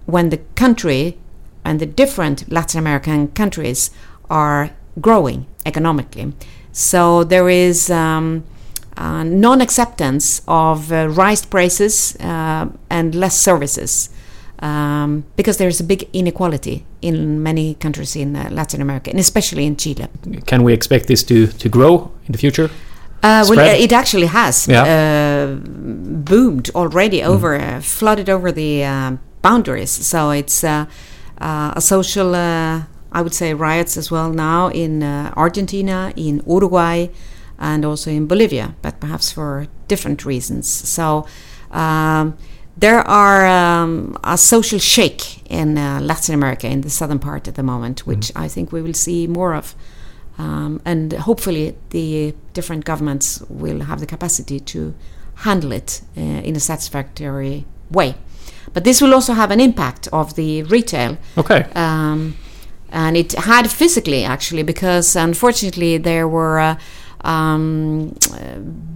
when 0.06 0.30
the 0.30 0.38
country 0.56 1.18
and 1.66 1.80
the 1.80 1.86
different 1.86 2.52
Latin 2.52 2.80
American 2.80 3.30
countries 3.30 3.90
are 4.30 4.72
growing 5.02 5.46
economically. 5.66 6.34
So 6.72 7.24
there 7.24 7.50
is 7.50 7.90
um, 7.90 8.44
uh, 8.98 9.24
non 9.24 9.62
acceptance 9.62 10.42
of 10.48 10.92
uh, 10.92 11.08
raised 11.10 11.50
prices 11.50 12.16
uh, 12.20 12.68
and 12.90 13.16
less 13.16 13.38
services. 13.40 14.10
Um, 14.60 15.26
because 15.36 15.58
there's 15.58 15.82
a 15.82 15.84
big 15.84 16.08
inequality 16.14 16.86
in 17.02 17.44
many 17.44 17.76
countries 17.76 18.16
in 18.16 18.34
uh, 18.36 18.48
Latin 18.50 18.82
America, 18.82 19.10
and 19.10 19.20
especially 19.20 19.66
in 19.66 19.76
Chile. 19.76 20.08
Can 20.46 20.64
we 20.64 20.72
expect 20.72 21.08
this 21.08 21.22
to, 21.24 21.48
to 21.48 21.68
grow 21.68 22.12
in 22.28 22.32
the 22.32 22.38
future? 22.38 22.70
Uh, 23.22 23.46
well, 23.50 23.60
it 23.60 23.92
actually 23.92 24.28
has 24.28 24.68
Yeah. 24.68 24.84
uh, 24.84 25.56
boomed 25.66 26.70
already 26.76 27.22
over, 27.24 27.56
uh, 27.56 27.82
flooded 27.82 28.30
over 28.30 28.54
the 28.54 29.18
boundaries. 29.44 29.92
So 29.92 30.32
it's 30.32 30.64
uh, 30.64 30.86
uh, 31.40 31.74
a 31.76 31.82
social, 31.82 32.34
uh, 32.34 32.84
I 33.12 33.22
would 33.22 33.36
say, 33.36 33.54
riots 33.54 33.96
as 33.98 34.10
well 34.10 34.32
now 34.32 34.70
in 34.70 35.04
uh, 35.04 35.32
Argentina, 35.38 36.12
in 36.16 36.42
Uruguay, 36.48 37.10
and 37.64 37.86
also 37.86 38.12
in 38.12 38.28
Bolivia, 38.28 38.76
but 38.82 39.00
perhaps 39.00 39.32
for 39.32 39.68
different 39.88 40.26
reasons. 40.26 40.68
So 40.68 41.26
um, 41.72 42.38
there 42.78 43.00
are 43.08 43.46
um, 43.48 44.18
a 44.24 44.38
social 44.38 44.80
shake 44.80 45.50
in 45.50 45.78
uh, 45.78 46.00
Latin 46.02 46.36
America, 46.36 46.68
in 46.68 46.82
the 46.82 46.90
southern 46.90 47.20
part 47.20 47.48
at 47.48 47.56
the 47.56 47.64
moment, 47.64 48.06
which 48.06 48.32
I 48.36 48.48
think 48.50 48.72
we 48.74 48.82
will 48.82 48.94
see 48.94 49.28
more 49.28 49.56
of. 49.56 49.76
Um, 50.38 50.82
and 50.84 51.14
hopefully, 51.14 51.76
the 51.92 52.34
different 52.54 52.84
governments 52.86 53.42
will 53.50 53.82
have 53.82 54.00
the 54.00 54.08
capacity 54.08 54.60
to 54.60 54.94
handle 55.36 55.72
it 55.72 56.02
uh, 56.18 56.22
in 56.22 56.56
a 56.56 56.60
satisfactory 56.60 57.66
way. 57.90 58.16
But 58.74 58.84
this 58.84 59.02
will 59.02 59.14
also 59.14 59.34
have 59.34 59.52
an 59.52 59.60
impact 59.60 60.10
of 60.12 60.34
the 60.36 60.64
retail, 60.64 61.18
Okay. 61.38 61.62
um, 61.76 62.36
and 62.92 63.16
it 63.16 63.34
had 63.34 63.70
physically 63.72 64.26
actually 64.26 64.64
because 64.64 65.16
unfortunately 65.16 65.98
there 65.98 66.28
were. 66.28 66.60
Uh, 66.60 66.76
um, 67.24 68.16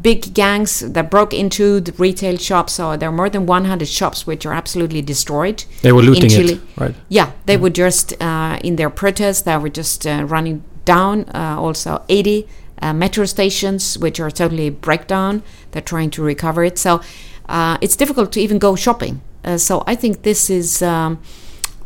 big 0.02 0.34
gangs 0.34 0.80
that 0.80 1.10
broke 1.10 1.34
into 1.34 1.80
the 1.80 1.92
retail 1.94 2.38
shops. 2.38 2.74
So 2.74 2.98
there 2.98 3.10
are 3.10 3.14
more 3.14 3.30
than 3.30 3.46
100 3.46 3.88
shops 3.88 4.28
which 4.28 4.46
are 4.46 4.54
absolutely 4.54 5.02
destroyed. 5.02 5.64
They 5.82 5.92
were 5.92 6.02
looting 6.02 6.32
in 6.32 6.32
it, 6.32 6.48
Chile. 6.48 6.62
right? 6.78 6.96
Yeah, 7.10 7.32
they 7.46 7.58
were 7.58 7.70
just 7.70 8.14
uh, 8.22 8.60
in 8.64 8.76
their 8.76 8.90
protests. 8.90 9.42
They 9.42 9.58
were 9.58 9.70
just 9.70 10.06
uh, 10.06 10.26
running 10.26 10.64
down. 10.86 11.26
Uh, 11.34 11.58
also, 11.60 12.04
80 12.10 12.48
uh, 12.82 12.94
metro 12.94 13.26
stations 13.26 13.98
which 13.98 14.20
are 14.20 14.32
totally 14.32 14.70
breakdown. 14.70 15.44
They're 15.72 15.82
trying 15.82 16.12
to 16.12 16.24
recover 16.24 16.64
it. 16.64 16.78
So 16.78 17.02
uh, 17.50 17.78
it's 17.82 17.96
difficult 17.96 18.32
to 18.34 18.42
even 18.42 18.60
go 18.60 18.76
shopping. 18.76 19.22
Uh, 19.44 19.58
so 19.58 19.84
I 19.88 19.96
think 19.96 20.24
this 20.24 20.50
is 20.50 20.82
um, 20.82 21.20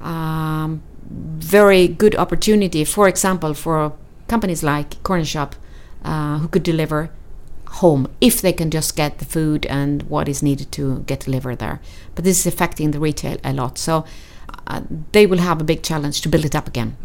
um, 0.01 0.81
very 1.09 1.87
good 1.87 2.15
opportunity. 2.15 2.83
For 2.83 3.07
example, 3.07 3.53
for 3.53 3.93
companies 4.27 4.63
like 4.63 5.01
Corner 5.03 5.25
Shop, 5.25 5.55
uh, 6.03 6.39
who 6.39 6.47
could 6.47 6.63
deliver 6.63 7.09
home 7.79 8.07
if 8.19 8.41
they 8.41 8.53
can 8.53 8.69
just 8.69 8.95
get 8.95 9.19
the 9.19 9.25
food 9.25 9.65
and 9.67 10.03
what 10.03 10.27
is 10.27 10.43
needed 10.43 10.71
to 10.73 10.99
get 11.07 11.21
delivered 11.21 11.59
there. 11.59 11.79
But 12.15 12.25
this 12.25 12.39
is 12.39 12.45
affecting 12.45 12.91
the 12.91 12.99
retail 12.99 13.37
a 13.43 13.53
lot. 13.53 13.77
So 13.77 14.05
uh, 14.67 14.81
they 15.11 15.25
will 15.25 15.39
have 15.39 15.61
a 15.61 15.63
big 15.63 15.81
challenge 15.83 16.21
to 16.21 16.29
build 16.29 16.45
it 16.45 16.55
up 16.55 16.67
again. 16.67 16.97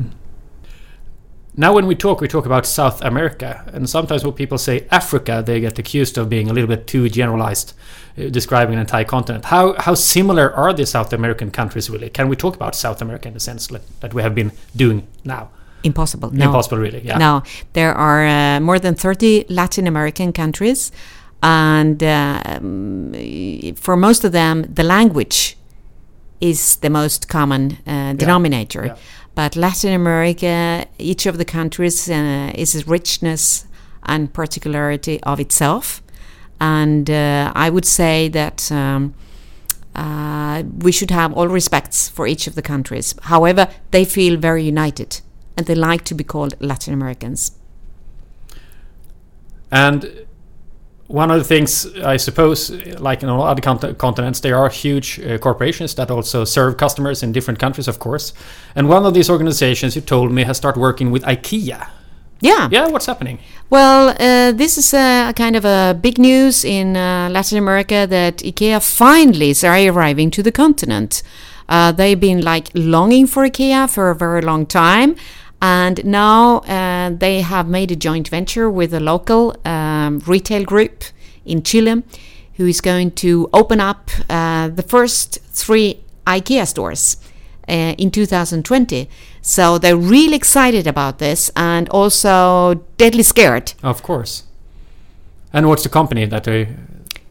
Now, 1.58 1.72
when 1.72 1.86
we 1.86 1.94
talk, 1.94 2.20
we 2.20 2.28
talk 2.28 2.44
about 2.44 2.66
South 2.66 3.00
America, 3.00 3.64
and 3.72 3.88
sometimes 3.88 4.22
when 4.22 4.34
people 4.34 4.58
say 4.58 4.86
Africa, 4.90 5.42
they 5.44 5.58
get 5.58 5.78
accused 5.78 6.18
of 6.18 6.28
being 6.28 6.50
a 6.50 6.52
little 6.52 6.68
bit 6.68 6.86
too 6.86 7.08
generalized, 7.08 7.72
uh, 8.18 8.28
describing 8.28 8.74
an 8.74 8.80
entire 8.80 9.04
continent. 9.04 9.46
How 9.46 9.74
how 9.78 9.94
similar 9.94 10.52
are 10.52 10.74
the 10.74 10.84
South 10.84 11.14
American 11.14 11.50
countries 11.50 11.88
really? 11.88 12.10
Can 12.10 12.28
we 12.28 12.36
talk 12.36 12.56
about 12.56 12.74
South 12.74 13.00
America 13.00 13.28
in 13.28 13.34
the 13.34 13.40
sense 13.40 13.68
that 14.00 14.12
we 14.12 14.20
have 14.20 14.34
been 14.34 14.52
doing 14.74 15.06
now? 15.24 15.48
Impossible. 15.83 16.30
No. 16.33 16.47
Impossible, 16.47 16.78
really. 16.78 17.00
Yeah. 17.04 17.18
No, 17.18 17.42
there 17.73 17.95
are 17.95 18.26
uh, 18.26 18.61
more 18.61 18.78
than 18.78 18.95
30 18.95 19.47
Latin 19.49 19.87
American 19.87 20.33
countries, 20.33 20.90
and 21.42 22.02
uh, 22.02 22.42
um, 22.45 23.12
for 23.76 23.97
most 23.97 24.25
of 24.25 24.33
them, 24.33 24.62
the 24.73 24.83
language 24.83 25.56
is 26.40 26.76
the 26.76 26.90
most 26.90 27.28
common 27.28 27.78
uh, 27.87 28.12
denominator. 28.14 28.87
yeah. 28.87 28.97
But 29.35 29.54
Latin 29.54 29.92
America, 29.92 30.87
each 30.99 31.26
of 31.26 31.37
the 31.37 31.45
countries 31.45 32.09
uh, 32.09 32.50
is 32.54 32.75
a 32.75 32.85
richness 32.87 33.66
and 34.04 34.33
particularity 34.33 35.23
of 35.25 35.38
itself. 35.40 36.02
And 36.59 37.11
uh, 37.11 37.52
I 37.54 37.68
would 37.68 37.85
say 37.85 38.28
that 38.28 38.73
um, 38.73 39.14
uh, 39.95 40.62
we 40.78 40.90
should 40.90 41.11
have 41.11 41.35
all 41.35 41.49
respects 41.49 42.09
for 42.09 42.26
each 42.26 42.47
of 42.47 42.54
the 42.54 42.62
countries. 42.62 43.14
However, 43.23 43.68
they 43.90 44.06
feel 44.06 44.38
very 44.38 44.64
united 44.64 45.21
and 45.56 45.66
they 45.66 45.75
like 45.75 46.04
to 46.04 46.14
be 46.14 46.25
called 46.25 46.54
Latin 46.60 46.92
Americans. 46.94 47.52
And 49.70 50.26
one 51.08 51.30
of 51.30 51.38
the 51.38 51.44
things 51.44 51.86
I 51.98 52.16
suppose, 52.16 52.70
like 52.98 53.22
in 53.22 53.28
all 53.28 53.42
other 53.42 53.60
cont- 53.60 53.98
continents, 53.98 54.40
there 54.40 54.56
are 54.56 54.68
huge 54.68 55.20
uh, 55.20 55.38
corporations 55.38 55.94
that 55.94 56.10
also 56.10 56.44
serve 56.44 56.76
customers 56.76 57.22
in 57.22 57.32
different 57.32 57.60
countries, 57.60 57.88
of 57.88 57.98
course. 57.98 58.32
And 58.75 58.88
one 58.88 59.06
of 59.06 59.14
these 59.14 59.30
organizations, 59.30 59.94
you 59.94 60.02
told 60.02 60.32
me, 60.32 60.44
has 60.44 60.56
started 60.56 60.80
working 60.80 61.10
with 61.10 61.22
IKEA. 61.22 61.88
Yeah. 62.40 62.68
Yeah, 62.70 62.88
what's 62.88 63.06
happening? 63.06 63.38
Well, 63.70 64.10
uh, 64.20 64.52
this 64.52 64.76
is 64.76 64.92
a 64.92 65.32
kind 65.34 65.56
of 65.56 65.64
a 65.64 65.98
big 65.98 66.18
news 66.18 66.64
in 66.64 66.96
uh, 66.96 67.30
Latin 67.30 67.58
America 67.58 68.06
that 68.06 68.38
IKEA 68.38 68.82
finally 68.82 69.50
is 69.50 69.64
arriving 69.64 70.30
to 70.32 70.42
the 70.42 70.52
continent. 70.52 71.22
Uh, 71.68 71.92
they've 71.92 72.20
been 72.20 72.42
like 72.42 72.68
longing 72.75 73.26
for 73.26 73.44
IKEA 73.44 73.88
for 73.88 74.10
a 74.10 74.14
very 74.14 74.42
long 74.42 74.66
time, 74.66 75.16
and 75.60 76.04
now 76.04 76.58
uh, 76.58 77.10
they 77.10 77.40
have 77.40 77.68
made 77.68 77.90
a 77.90 77.96
joint 77.96 78.28
venture 78.28 78.70
with 78.70 78.92
a 78.92 79.00
local 79.00 79.56
um, 79.64 80.20
retail 80.26 80.64
group 80.64 81.04
in 81.44 81.62
Chile, 81.62 82.02
who 82.54 82.66
is 82.66 82.80
going 82.80 83.12
to 83.12 83.48
open 83.52 83.80
up 83.80 84.10
uh, 84.28 84.68
the 84.68 84.82
first 84.82 85.38
three 85.50 86.00
IKEA 86.26 86.66
stores 86.66 87.16
uh, 87.68 87.94
in 87.96 88.10
2020. 88.10 89.08
So 89.40 89.78
they're 89.78 89.96
really 89.96 90.36
excited 90.36 90.86
about 90.86 91.18
this 91.18 91.50
and 91.56 91.88
also 91.90 92.82
deadly 92.96 93.22
scared. 93.22 93.72
Of 93.82 94.02
course. 94.02 94.42
And 95.52 95.68
what's 95.68 95.82
the 95.82 95.88
company 95.88 96.26
that 96.26 96.44
they 96.44 96.68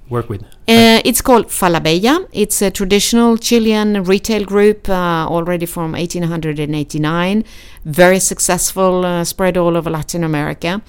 work 0.10 0.29
with? 0.29 0.44
Uh, 0.67 1.00
it's 1.05 1.22
called 1.22 1.48
Falabella. 1.48 2.27
It's 2.31 2.62
a 2.62 2.72
traditional 2.72 3.38
Chilean 3.38 4.03
retail 4.03 4.43
group 4.45 4.89
uh, 4.89 5.27
already 5.29 5.67
from 5.67 5.91
1889. 5.91 7.43
Very 7.84 8.19
successful, 8.19 9.05
uh, 9.05 9.24
spread 9.24 9.57
all 9.57 9.77
over 9.77 9.91
Latin 9.91 10.24
America. 10.24 10.81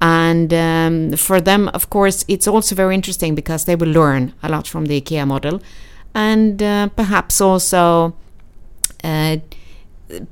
And 0.00 0.54
um, 0.54 1.12
for 1.16 1.40
them, 1.42 1.68
of 1.74 1.90
course, 1.90 2.24
it's 2.26 2.46
also 2.48 2.74
very 2.74 2.94
interesting 2.94 3.34
because 3.34 3.66
they 3.66 3.76
will 3.76 3.88
learn 3.90 4.32
a 4.42 4.48
lot 4.48 4.66
from 4.66 4.86
the 4.86 5.00
IKEA 5.00 5.26
model 5.26 5.60
and 6.14 6.62
uh, 6.62 6.88
perhaps 6.88 7.40
also 7.40 8.14
uh, 9.04 9.36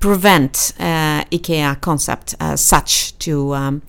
prevent 0.01 0.73
uh, 0.79 1.23
IKEA 1.25 1.81
concept 1.81 2.35
as 2.41 2.61
such 2.61 3.19
to 3.19 3.55
um, 3.55 3.83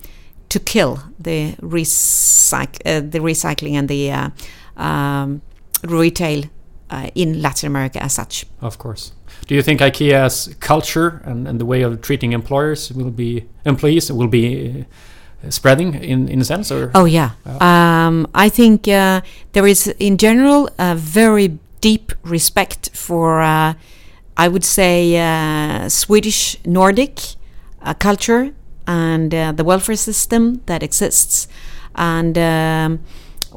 to 0.48 0.58
kill 0.58 1.00
the 1.18 1.54
recyc- 1.60 2.82
the 2.84 3.18
recycling 3.18 3.72
and 3.74 3.88
the 3.88 4.32
um, 4.78 5.42
retail 5.84 6.44
uh, 6.90 7.08
in 7.14 7.42
Latin 7.42 7.66
America 7.66 8.02
as 8.02 8.14
such. 8.14 8.46
Of 8.60 8.78
course. 8.78 9.12
Do 9.46 9.54
you 9.54 9.62
think 9.62 9.80
IKEA's 9.80 10.54
culture 10.60 11.22
and, 11.24 11.46
and 11.46 11.60
the 11.60 11.66
way 11.66 11.82
of 11.82 12.00
treating 12.00 12.32
employers 12.32 12.92
will 12.92 13.10
be 13.10 13.44
employees 13.64 14.10
will 14.10 14.28
be 14.28 14.86
uh, 15.44 15.50
spreading 15.50 15.94
in 15.94 16.28
in 16.28 16.40
a 16.40 16.44
sense 16.44 16.72
or 16.72 16.90
Oh 16.94 17.04
yeah, 17.04 17.30
um, 17.60 18.26
I 18.34 18.48
think 18.48 18.88
uh, 18.88 19.20
there 19.52 19.66
is 19.66 19.86
in 19.98 20.16
general 20.16 20.68
a 20.78 20.94
very 20.94 21.58
deep 21.80 22.12
respect 22.22 22.90
for, 22.94 23.40
uh, 23.40 23.74
I 24.36 24.48
would 24.48 24.64
say, 24.64 25.16
uh, 25.16 25.88
Swedish 25.88 26.56
Nordic 26.64 27.20
uh, 27.82 27.94
culture 27.94 28.54
and 28.86 29.34
uh, 29.34 29.52
the 29.52 29.64
welfare 29.64 29.96
system 29.96 30.62
that 30.66 30.82
exists, 30.82 31.48
and 31.94 32.36
um, 32.38 33.00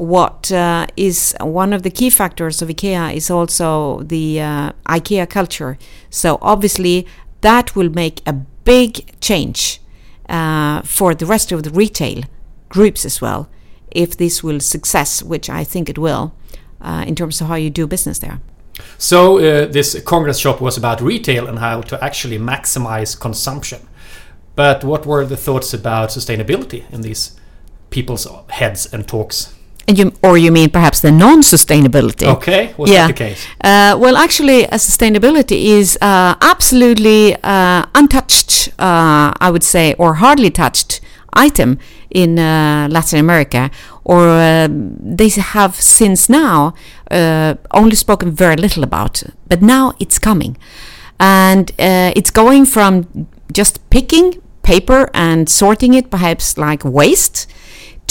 what 0.02 0.52
uh, 0.52 0.88
is 0.98 1.36
one 1.42 1.74
of 1.74 1.84
the 1.84 1.92
key 1.92 2.10
factors 2.10 2.60
of 2.62 2.70
IKEA 2.70 3.14
is 3.14 3.30
also 3.30 4.02
the 4.02 4.42
uh, 4.42 4.72
IKEA 4.88 5.30
culture. 5.30 5.78
So 6.10 6.40
obviously 6.42 7.06
that 7.42 7.76
will 7.76 7.92
make 7.92 8.22
a 8.26 8.34
big 8.34 9.20
change 9.22 9.80
uh, 10.28 10.82
for 10.82 11.14
the 11.14 11.28
rest 11.28 11.52
of 11.52 11.62
the 11.62 11.70
retail 11.70 12.24
groups 12.70 13.06
as 13.06 13.22
well, 13.22 13.48
if 13.92 14.18
this 14.18 14.44
will 14.44 14.60
success, 14.60 15.22
which 15.22 15.52
I 15.52 15.64
think 15.64 15.88
it 15.88 16.00
will, 16.00 16.34
uh, 16.82 17.04
in 17.06 17.16
terms 17.16 17.40
of 17.40 17.48
how 17.48 17.56
you 17.56 17.70
do 17.70 17.86
business 17.86 18.18
there. 18.20 18.40
So 18.98 19.38
uh, 19.38 19.68
this 19.68 20.02
Congress 20.02 20.40
shop 20.40 20.62
was 20.62 20.78
about 20.78 21.00
retail 21.00 21.48
and 21.48 21.60
how 21.60 21.82
to 21.82 22.04
actually 22.04 22.40
maximize 22.40 23.20
consumption. 23.20 23.88
But 24.56 24.84
what 24.84 25.06
were 25.06 25.26
the 25.26 25.38
thoughts 25.38 25.76
about 25.76 26.10
sustainability 26.10 26.92
in 26.92 27.02
these 27.02 27.40
people's 27.92 28.28
heads 28.50 28.92
and 28.92 29.08
talks? 29.08 29.54
And 29.88 29.98
you, 29.98 30.12
or 30.24 30.38
you 30.38 30.52
mean 30.52 30.70
perhaps 30.70 31.02
the 31.02 31.12
non-sustainability? 31.12 32.28
Okay, 32.28 32.74
was 32.78 32.90
Yeah. 32.90 33.08
that 33.08 33.18
the 33.18 33.24
case? 33.26 33.46
Uh, 33.64 33.98
well, 34.00 34.16
actually, 34.16 34.66
uh, 34.70 34.78
sustainability 34.78 35.66
is 35.80 35.98
uh, 36.02 36.36
absolutely 36.42 37.36
uh, 37.44 37.86
untouched, 37.96 38.70
uh, 38.80 39.34
I 39.46 39.50
would 39.52 39.64
say, 39.64 39.96
or 39.98 40.14
hardly 40.16 40.52
touched 40.52 41.02
item 41.34 41.78
in 42.10 42.38
uh, 42.38 42.88
Latin 42.92 43.20
America, 43.20 43.70
or 44.04 44.28
uh, 44.30 44.68
they 44.70 45.30
have 45.30 45.76
since 45.76 46.30
now 46.30 46.74
uh, 47.10 47.56
only 47.72 47.96
spoken 47.96 48.32
very 48.32 48.56
little 48.56 48.84
about. 48.84 49.24
But 49.48 49.62
now 49.62 49.94
it's 50.00 50.20
coming, 50.20 50.58
and 51.20 51.72
uh, 51.80 52.12
it's 52.16 52.32
going 52.32 52.66
from 52.66 53.06
just 53.54 53.80
picking 53.90 54.42
paper 54.64 55.10
and 55.14 55.50
sorting 55.50 55.94
it, 55.96 56.10
perhaps 56.12 56.58
like 56.58 56.84
waste, 56.86 57.48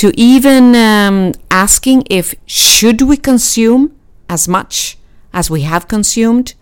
to 0.01 0.11
even 0.19 0.75
um, 0.75 1.33
asking 1.51 2.03
if 2.09 2.35
should 2.47 3.03
we 3.03 3.19
consume 3.19 3.95
as 4.31 4.49
much 4.49 4.97
as 5.35 5.51
we 5.51 5.61
have 5.61 5.89
consumed. 5.89 6.55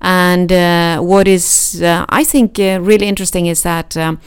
And 0.00 0.50
uh, 0.50 1.00
what 1.00 1.28
is, 1.28 1.82
uh, 1.82 2.06
I 2.08 2.24
think, 2.24 2.58
uh, 2.58 2.78
really 2.80 3.06
interesting 3.06 3.44
is 3.44 3.64
that 3.64 3.98
um, 3.98 4.18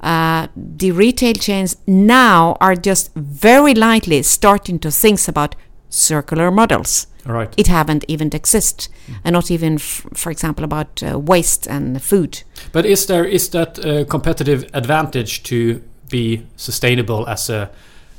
uh, 0.00 0.48
the 0.56 0.90
retail 0.90 1.34
chains 1.34 1.76
now 1.86 2.56
are 2.60 2.74
just 2.74 3.14
very 3.14 3.74
lightly 3.74 4.24
starting 4.24 4.80
to 4.80 4.90
think 4.90 5.28
about 5.28 5.54
circular 5.88 6.50
models. 6.50 7.06
Right. 7.24 7.54
It 7.56 7.68
haven't 7.68 8.04
even 8.08 8.30
exist, 8.32 8.88
and 9.22 9.34
not 9.34 9.52
even, 9.52 9.74
f- 9.74 10.04
for 10.14 10.32
example, 10.32 10.64
about 10.64 11.00
uh, 11.00 11.16
waste 11.16 11.68
and 11.68 12.02
food. 12.02 12.42
But 12.72 12.86
is 12.86 13.06
there 13.06 13.24
is 13.24 13.50
that 13.50 13.78
a 13.84 14.04
competitive 14.04 14.68
advantage 14.74 15.44
to 15.44 15.80
be 16.08 16.44
sustainable 16.56 17.28
as 17.28 17.48
a 17.50 17.70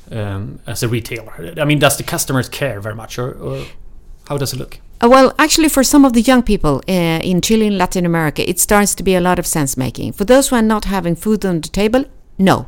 um, 0.10 0.60
as 0.66 0.84
a 0.84 0.88
retailer? 0.88 1.54
I 1.58 1.66
mean, 1.66 1.80
does 1.80 1.98
the 1.98 2.04
customers 2.04 2.50
care 2.50 2.80
very 2.80 2.96
much, 2.96 3.20
or, 3.20 3.34
or 3.34 3.66
how 4.28 4.38
does 4.38 4.54
it 4.54 4.58
look? 4.58 4.80
Uh, 5.04 5.10
well, 5.10 5.34
actually, 5.38 5.70
for 5.70 5.84
some 5.84 6.06
of 6.06 6.14
the 6.14 6.22
young 6.22 6.44
people 6.44 6.82
uh, 6.88 7.20
in 7.24 7.42
Chile 7.42 7.68
and 7.68 7.78
Latin 7.78 8.06
America, 8.06 8.48
it 8.50 8.60
starts 8.60 8.94
to 8.96 9.04
be 9.04 9.16
a 9.16 9.22
lot 9.22 9.40
of 9.40 9.48
sense 9.48 9.76
making. 9.76 10.14
For 10.14 10.26
those 10.26 10.50
who 10.50 10.56
are 10.56 10.62
not 10.62 10.86
having 10.86 11.16
food 11.16 11.46
on 11.46 11.62
the 11.62 11.70
table, 11.70 12.06
no. 12.38 12.68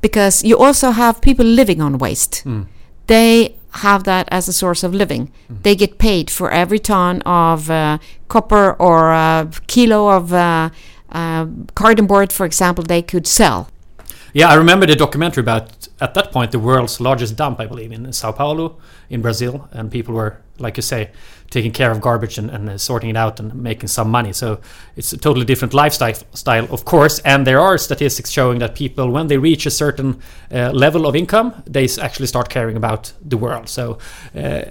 Because 0.00 0.44
you 0.44 0.58
also 0.58 0.90
have 0.90 1.20
people 1.20 1.46
living 1.46 1.80
on 1.80 1.98
waste. 1.98 2.44
They 3.06 3.56
have 3.70 4.04
that 4.04 4.28
as 4.30 4.48
a 4.48 4.52
source 4.52 4.82
of 4.82 4.92
living. 4.94 5.30
They 5.62 5.76
get 5.76 5.98
paid 5.98 6.30
for 6.30 6.50
every 6.50 6.78
ton 6.78 7.22
of 7.22 7.70
uh, 7.70 7.98
copper 8.28 8.72
or 8.72 9.12
a 9.12 9.50
kilo 9.66 10.08
of 10.08 10.32
uh, 10.32 10.70
uh, 11.10 11.46
cardboard, 11.74 12.32
for 12.32 12.46
example, 12.46 12.84
they 12.84 13.02
could 13.02 13.26
sell. 13.26 13.68
Yeah, 14.32 14.48
I 14.48 14.54
remember 14.54 14.86
the 14.86 14.96
documentary 14.96 15.40
about 15.40 15.75
at 16.00 16.14
that 16.14 16.32
point 16.32 16.52
the 16.52 16.58
world's 16.58 17.00
largest 17.00 17.36
dump, 17.36 17.60
I 17.60 17.66
believe, 17.66 17.92
in 17.92 18.12
Sao 18.12 18.32
Paulo, 18.32 18.76
in 19.08 19.22
Brazil, 19.22 19.68
and 19.72 19.90
people 19.90 20.14
were, 20.14 20.38
like 20.58 20.76
you 20.76 20.82
say, 20.82 21.10
taking 21.50 21.72
care 21.72 21.90
of 21.90 22.00
garbage 22.00 22.38
and, 22.38 22.50
and 22.50 22.68
uh, 22.68 22.78
sorting 22.78 23.10
it 23.10 23.16
out 23.16 23.40
and 23.40 23.54
making 23.54 23.88
some 23.88 24.10
money. 24.10 24.32
So 24.32 24.60
it's 24.96 25.12
a 25.12 25.16
totally 25.16 25.46
different 25.46 25.74
lifestyle, 25.74 26.14
style, 26.32 26.66
of 26.70 26.84
course. 26.84 27.18
And 27.20 27.46
there 27.46 27.60
are 27.60 27.78
statistics 27.78 28.30
showing 28.30 28.58
that 28.58 28.74
people, 28.74 29.10
when 29.10 29.28
they 29.28 29.38
reach 29.38 29.66
a 29.66 29.70
certain 29.70 30.20
uh, 30.52 30.72
level 30.72 31.06
of 31.06 31.14
income, 31.14 31.62
they 31.66 31.88
actually 32.00 32.26
start 32.26 32.48
caring 32.48 32.76
about 32.76 33.12
the 33.24 33.36
world. 33.36 33.68
So. 33.68 33.98
Uh, 34.34 34.62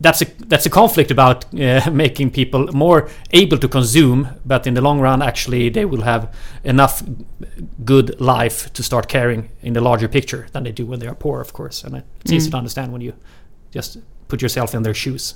that's 0.00 0.22
a 0.22 0.24
that's 0.46 0.66
a 0.66 0.70
conflict 0.70 1.10
about 1.10 1.44
uh, 1.60 1.90
making 1.90 2.30
people 2.30 2.68
more 2.72 3.08
able 3.30 3.58
to 3.58 3.68
consume, 3.68 4.28
but 4.44 4.66
in 4.66 4.74
the 4.74 4.80
long 4.80 5.00
run, 5.00 5.22
actually, 5.22 5.68
they 5.70 5.84
will 5.84 6.02
have 6.02 6.34
enough 6.64 7.02
good 7.84 8.20
life 8.20 8.72
to 8.72 8.82
start 8.82 9.08
caring 9.08 9.48
in 9.62 9.72
the 9.72 9.80
larger 9.80 10.08
picture 10.08 10.46
than 10.52 10.64
they 10.64 10.72
do 10.72 10.86
when 10.86 11.00
they 11.00 11.06
are 11.06 11.14
poor, 11.14 11.40
of 11.40 11.52
course. 11.52 11.84
And 11.84 12.02
it's 12.20 12.32
easy 12.32 12.50
to 12.50 12.56
understand 12.56 12.92
when 12.92 13.00
you 13.00 13.14
just 13.70 13.98
put 14.28 14.42
yourself 14.42 14.74
in 14.74 14.82
their 14.82 14.94
shoes. 14.94 15.34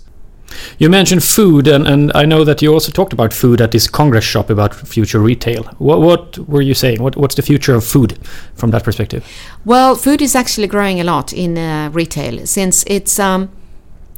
You 0.79 0.89
mentioned 0.89 1.23
food, 1.23 1.69
and, 1.69 1.87
and 1.87 2.11
I 2.15 2.25
know 2.25 2.43
that 2.45 2.63
you 2.63 2.73
also 2.73 2.91
talked 2.91 3.13
about 3.13 3.35
food 3.35 3.61
at 3.61 3.71
this 3.71 3.87
Congress 3.87 4.25
shop 4.25 4.49
about 4.49 4.75
future 4.75 5.19
retail. 5.19 5.65
What, 5.79 6.01
what 6.01 6.39
were 6.49 6.63
you 6.63 6.75
saying? 6.75 7.03
What, 7.03 7.17
what's 7.17 7.35
the 7.35 7.43
future 7.43 7.75
of 7.75 7.85
food 7.85 8.19
from 8.55 8.71
that 8.71 8.83
perspective? 8.83 9.27
Well, 9.67 9.95
food 9.95 10.23
is 10.23 10.35
actually 10.35 10.67
growing 10.67 11.01
a 11.01 11.05
lot 11.05 11.35
in 11.35 11.59
uh, 11.59 11.91
retail 11.93 12.47
since 12.47 12.83
it's 12.87 13.19
um, 13.19 13.51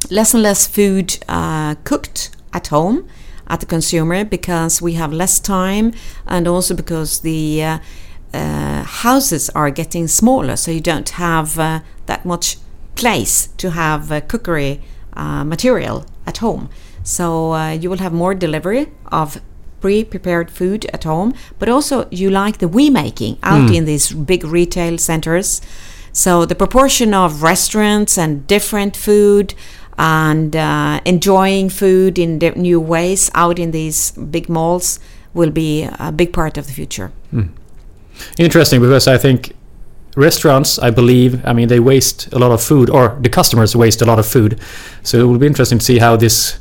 less 0.09 0.35
and 0.35 0.43
less 0.43 0.67
food 0.67 1.19
uh, 1.29 1.75
cooked 1.85 2.31
at 2.53 2.69
home 2.69 3.09
at 3.47 3.61
the 3.61 3.67
consumer 3.67 4.25
because 4.25 4.81
we 4.81 4.95
have 4.95 5.13
less 5.13 5.41
time 5.41 5.93
and 6.27 6.47
also 6.47 6.75
because 6.75 7.21
the 7.21 7.63
uh, 7.63 7.79
uh, 8.33 8.85
houses 8.85 9.51
are 9.51 9.71
getting 9.71 10.07
smaller, 10.07 10.57
so 10.57 10.71
you 10.71 10.81
don't 10.81 11.11
have 11.11 11.59
uh, 11.59 11.81
that 12.07 12.25
much 12.25 12.57
place 12.95 13.49
to 13.57 13.71
have 13.71 14.13
uh, 14.13 14.21
cookery 14.21 14.81
uh, 15.15 15.45
material 15.45 16.07
at 16.27 16.39
home. 16.39 16.69
So 17.03 17.53
uh, 17.55 17.71
you 17.71 17.91
will 17.91 17.99
have 17.99 18.13
more 18.13 18.35
delivery 18.35 18.93
of 19.11 19.41
pre-prepared 19.81 20.51
food 20.51 20.87
at 20.93 21.05
home, 21.05 21.35
but 21.59 21.69
also 21.69 22.07
you 22.11 22.31
like 22.31 22.59
the 22.59 22.69
we 22.69 22.91
making 22.91 23.39
out 23.43 23.71
in 23.75 23.85
these 23.87 24.13
big 24.13 24.45
retail 24.45 24.99
centers. 24.99 25.61
So 26.13 26.45
the 26.45 26.55
proportion 26.55 27.15
of 27.15 27.43
restaurants 27.43 28.19
and 28.19 28.47
different 28.47 28.97
food 28.97 29.55
and 30.01 30.57
uh, 30.57 30.99
enjoying 31.05 31.69
food 31.69 32.19
in 32.19 32.39
new 32.57 32.81
ways 32.81 33.31
out 33.35 33.59
in 33.59 33.71
these 33.71 34.13
big 34.13 34.49
malls 34.49 34.99
will 35.35 35.51
be 35.51 35.87
a 35.99 36.11
big 36.11 36.33
part 36.33 36.57
of 36.57 36.67
the 36.67 36.73
future. 36.73 37.13
Interesting 38.39 38.81
because 38.81 39.07
I 39.07 39.19
think 39.19 39.55
restaurants, 40.17 40.79
I 40.79 40.91
believe, 40.91 41.45
I 41.47 41.53
mean, 41.53 41.69
they 41.69 41.81
waste 41.81 42.33
a 42.33 42.39
lot 42.39 42.51
of 42.51 42.63
food, 42.63 42.89
or 42.89 43.19
the 43.21 43.29
customers 43.29 43.77
waste 43.77 44.01
a 44.01 44.07
lot 44.07 44.19
of 44.19 44.27
food. 44.27 44.59
So 45.03 45.21
it 45.21 45.25
will 45.25 45.39
be 45.39 45.47
interesting 45.47 45.79
to 45.79 45.85
see 45.85 45.99
how 45.99 46.17
this 46.17 46.59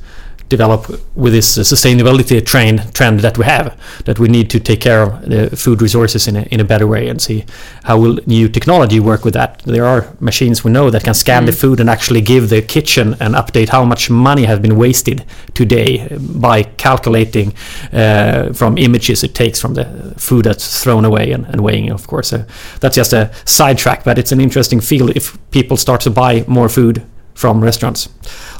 develop 0.49 0.89
with 1.15 1.33
this 1.33 1.57
sustainability 1.57 2.45
trend 2.45 2.93
trend 2.93 3.19
that 3.21 3.37
we 3.37 3.45
have. 3.45 3.77
That 4.05 4.19
we 4.19 4.27
need 4.27 4.49
to 4.49 4.59
take 4.59 4.81
care 4.81 5.03
of 5.03 5.29
the 5.29 5.55
food 5.55 5.81
resources 5.81 6.27
in 6.27 6.35
a, 6.35 6.41
in 6.51 6.59
a 6.59 6.63
better 6.63 6.87
way 6.87 7.07
and 7.07 7.21
see 7.21 7.45
how 7.83 7.99
will 7.99 8.19
new 8.25 8.49
technology 8.49 8.99
work 8.99 9.23
with 9.23 9.35
that. 9.35 9.59
There 9.65 9.85
are 9.85 10.13
machines 10.19 10.63
we 10.63 10.71
know 10.71 10.89
that 10.89 11.03
can 11.03 11.13
scan 11.13 11.45
the 11.45 11.51
food 11.51 11.79
and 11.79 11.89
actually 11.89 12.21
give 12.21 12.49
the 12.49 12.61
kitchen 12.61 13.13
an 13.19 13.33
update 13.33 13.69
how 13.69 13.85
much 13.85 14.09
money 14.09 14.45
has 14.45 14.59
been 14.59 14.75
wasted 14.75 15.23
today 15.53 16.07
by 16.19 16.63
calculating 16.63 17.53
uh, 17.93 18.51
from 18.53 18.77
images 18.77 19.23
it 19.23 19.35
takes 19.35 19.59
from 19.61 19.75
the 19.75 19.85
food 20.17 20.45
that's 20.45 20.83
thrown 20.83 21.05
away 21.05 21.31
and, 21.31 21.45
and 21.45 21.61
weighing, 21.61 21.89
of 21.91 22.07
course. 22.07 22.29
so 22.29 22.45
that's 22.79 22.95
just 22.95 23.13
a 23.13 23.31
sidetrack, 23.45 24.03
but 24.03 24.17
it's 24.17 24.31
an 24.31 24.39
interesting 24.39 24.79
field 24.79 25.11
if 25.15 25.37
people 25.51 25.77
start 25.77 26.01
to 26.01 26.09
buy 26.09 26.43
more 26.47 26.69
food 26.69 27.03
from 27.39 27.63
restaurants, 27.63 28.09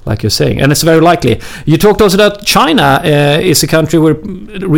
like 0.06 0.24
you're 0.24 0.38
saying, 0.42 0.62
and 0.62 0.72
it's 0.72 0.84
very 0.84 1.02
likely. 1.02 1.40
You 1.66 1.78
talked 1.78 2.02
also 2.02 2.18
that 2.18 2.46
China 2.46 3.02
uh, 3.04 3.52
is 3.52 3.64
a 3.64 3.68
country 3.68 4.00
where 4.00 4.16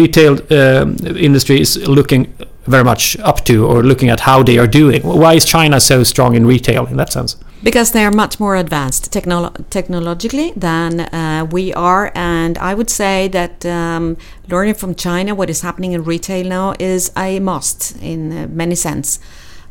retail 0.01 0.33
um 0.51 0.95
industry 1.17 1.61
is 1.61 1.77
looking 1.87 2.25
very 2.67 2.83
much 2.83 3.17
up 3.19 3.43
to 3.45 3.65
or 3.65 3.83
looking 3.83 4.09
at 4.09 4.19
how 4.19 4.43
they 4.43 4.57
are 4.57 4.67
doing. 4.67 5.01
Why 5.03 5.33
is 5.35 5.45
China 5.45 5.79
so 5.79 6.03
strong 6.03 6.35
in 6.35 6.45
retail 6.47 6.85
in 6.87 6.97
that 6.97 7.11
sense? 7.11 7.35
Because 7.63 7.91
they 7.91 8.03
are 8.05 8.11
much 8.11 8.39
more 8.39 8.55
advanced 8.55 9.11
technolo- 9.11 9.53
technologically 9.69 10.53
than 10.55 10.99
uh, 10.99 11.45
we 11.51 11.73
are, 11.73 12.11
and 12.15 12.57
I 12.57 12.73
would 12.73 12.89
say 12.89 13.27
that 13.29 13.65
um, 13.65 14.17
learning 14.47 14.75
from 14.75 14.95
China 14.95 15.35
what 15.35 15.49
is 15.49 15.61
happening 15.61 15.93
in 15.93 16.03
retail 16.03 16.47
now 16.47 16.73
is 16.79 17.11
a 17.15 17.39
must 17.39 18.01
in 18.01 18.31
uh, 18.31 18.47
many 18.49 18.75
sense. 18.75 19.19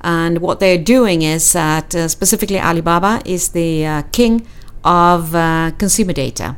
And 0.01 0.39
what 0.39 0.61
they're 0.61 0.79
doing 0.79 1.23
is 1.23 1.53
that 1.53 1.95
uh, 1.95 2.09
specifically 2.09 2.59
Alibaba 2.59 3.21
is 3.25 3.51
the 3.51 3.87
uh, 3.87 4.03
king 4.13 4.47
of 4.85 5.35
uh, 5.35 5.73
consumer 5.79 6.13
data 6.13 6.57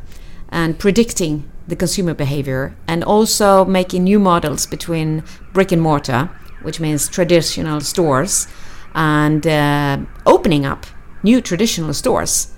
and 0.49 0.79
predicting 0.79 1.51
the 1.67 1.77
consumer 1.77 2.15
behavior 2.15 2.77
and 2.87 3.03
also 3.03 3.65
making 3.65 4.05
new 4.05 4.19
models 4.19 4.67
between 4.67 5.25
brick 5.53 5.73
and 5.73 5.83
mortar, 5.83 6.31
which 6.63 6.79
means 6.81 7.09
traditional 7.09 7.81
stores, 7.81 8.47
and 8.95 9.47
uh, 9.47 9.99
opening 10.27 10.67
up 10.67 10.87
new 11.23 11.41
traditional 11.41 11.95
stores, 11.95 12.53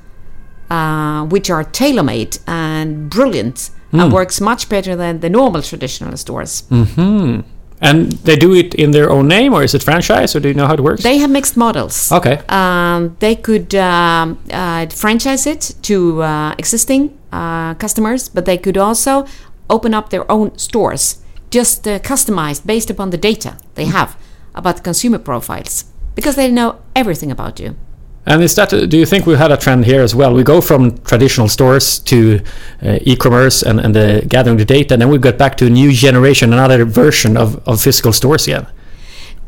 uh, 0.71 1.25
which 1.27 1.49
are 1.51 1.65
tailor-made 1.65 2.39
and 2.47 3.09
brilliant 3.09 3.71
and 3.93 4.13
works 4.13 4.41
much 4.41 4.69
better 4.69 4.97
than 4.97 5.21
the 5.21 5.31
normal 5.31 5.63
traditional 5.63 6.17
stores. 6.17 6.63
Hmm. 6.69 7.41
And 7.85 8.13
they 8.25 8.37
do 8.37 8.55
it 8.55 8.75
in 8.75 8.93
their 8.93 9.11
own 9.11 9.29
name, 9.29 9.53
or 9.57 9.63
is 9.63 9.75
it 9.75 9.83
franchise, 9.83 10.35
or 10.35 10.41
do 10.41 10.49
you 10.49 10.55
know 10.55 10.67
how 10.67 10.75
it 10.75 10.81
works? 10.81 11.03
They 11.03 11.19
have 11.19 11.31
mixed 11.31 11.57
models. 11.57 12.11
okay. 12.11 12.37
Um, 12.49 13.17
they 13.21 13.37
could 13.37 13.75
um, 13.75 14.39
uh, 14.51 14.87
franchise 14.87 15.47
it 15.47 15.75
to 15.83 16.23
uh, 16.23 16.55
existing 16.59 17.11
uh, 17.33 17.75
customers, 17.75 18.29
but 18.31 18.45
they 18.45 18.59
could 18.59 18.79
also 18.79 19.27
open 19.69 19.95
up 19.95 20.09
their 20.09 20.25
own 20.31 20.57
stores, 20.57 21.19
just 21.51 21.87
uh, 21.87 21.99
customized 21.99 22.67
based 22.67 22.91
upon 22.91 23.11
the 23.11 23.19
data 23.19 23.57
they 23.75 23.85
have 23.87 24.17
about 24.55 24.83
consumer 24.85 25.19
profiles, 25.19 25.85
because 26.15 26.37
they 26.37 26.51
know 26.51 26.77
everything 26.95 27.31
about 27.31 27.61
you. 27.61 27.77
And 28.27 28.43
is 28.43 28.55
that? 28.55 28.71
Do 28.71 28.97
you 28.97 29.05
think 29.05 29.27
we 29.27 29.37
had 29.37 29.53
a 29.53 29.57
trend 29.57 29.85
here 29.85 30.03
as 30.03 30.15
well? 30.15 30.33
We 30.33 30.43
go 30.43 30.61
from 30.61 30.99
traditional 30.99 31.49
stores 31.49 31.99
to 32.01 32.41
uh, 32.83 32.99
e-commerce 33.03 33.63
and 33.63 33.79
and 33.79 33.95
the 33.95 34.25
gathering 34.27 34.57
the 34.57 34.65
data, 34.65 34.95
and 34.95 35.03
then 35.03 35.11
we 35.11 35.19
get 35.19 35.37
back 35.37 35.57
to 35.57 35.67
a 35.67 35.71
new 35.71 35.93
generation, 35.93 36.53
another 36.53 36.87
version 36.87 37.37
of, 37.37 37.61
of 37.69 37.83
physical 37.83 38.13
stores 38.13 38.47
again. 38.47 38.67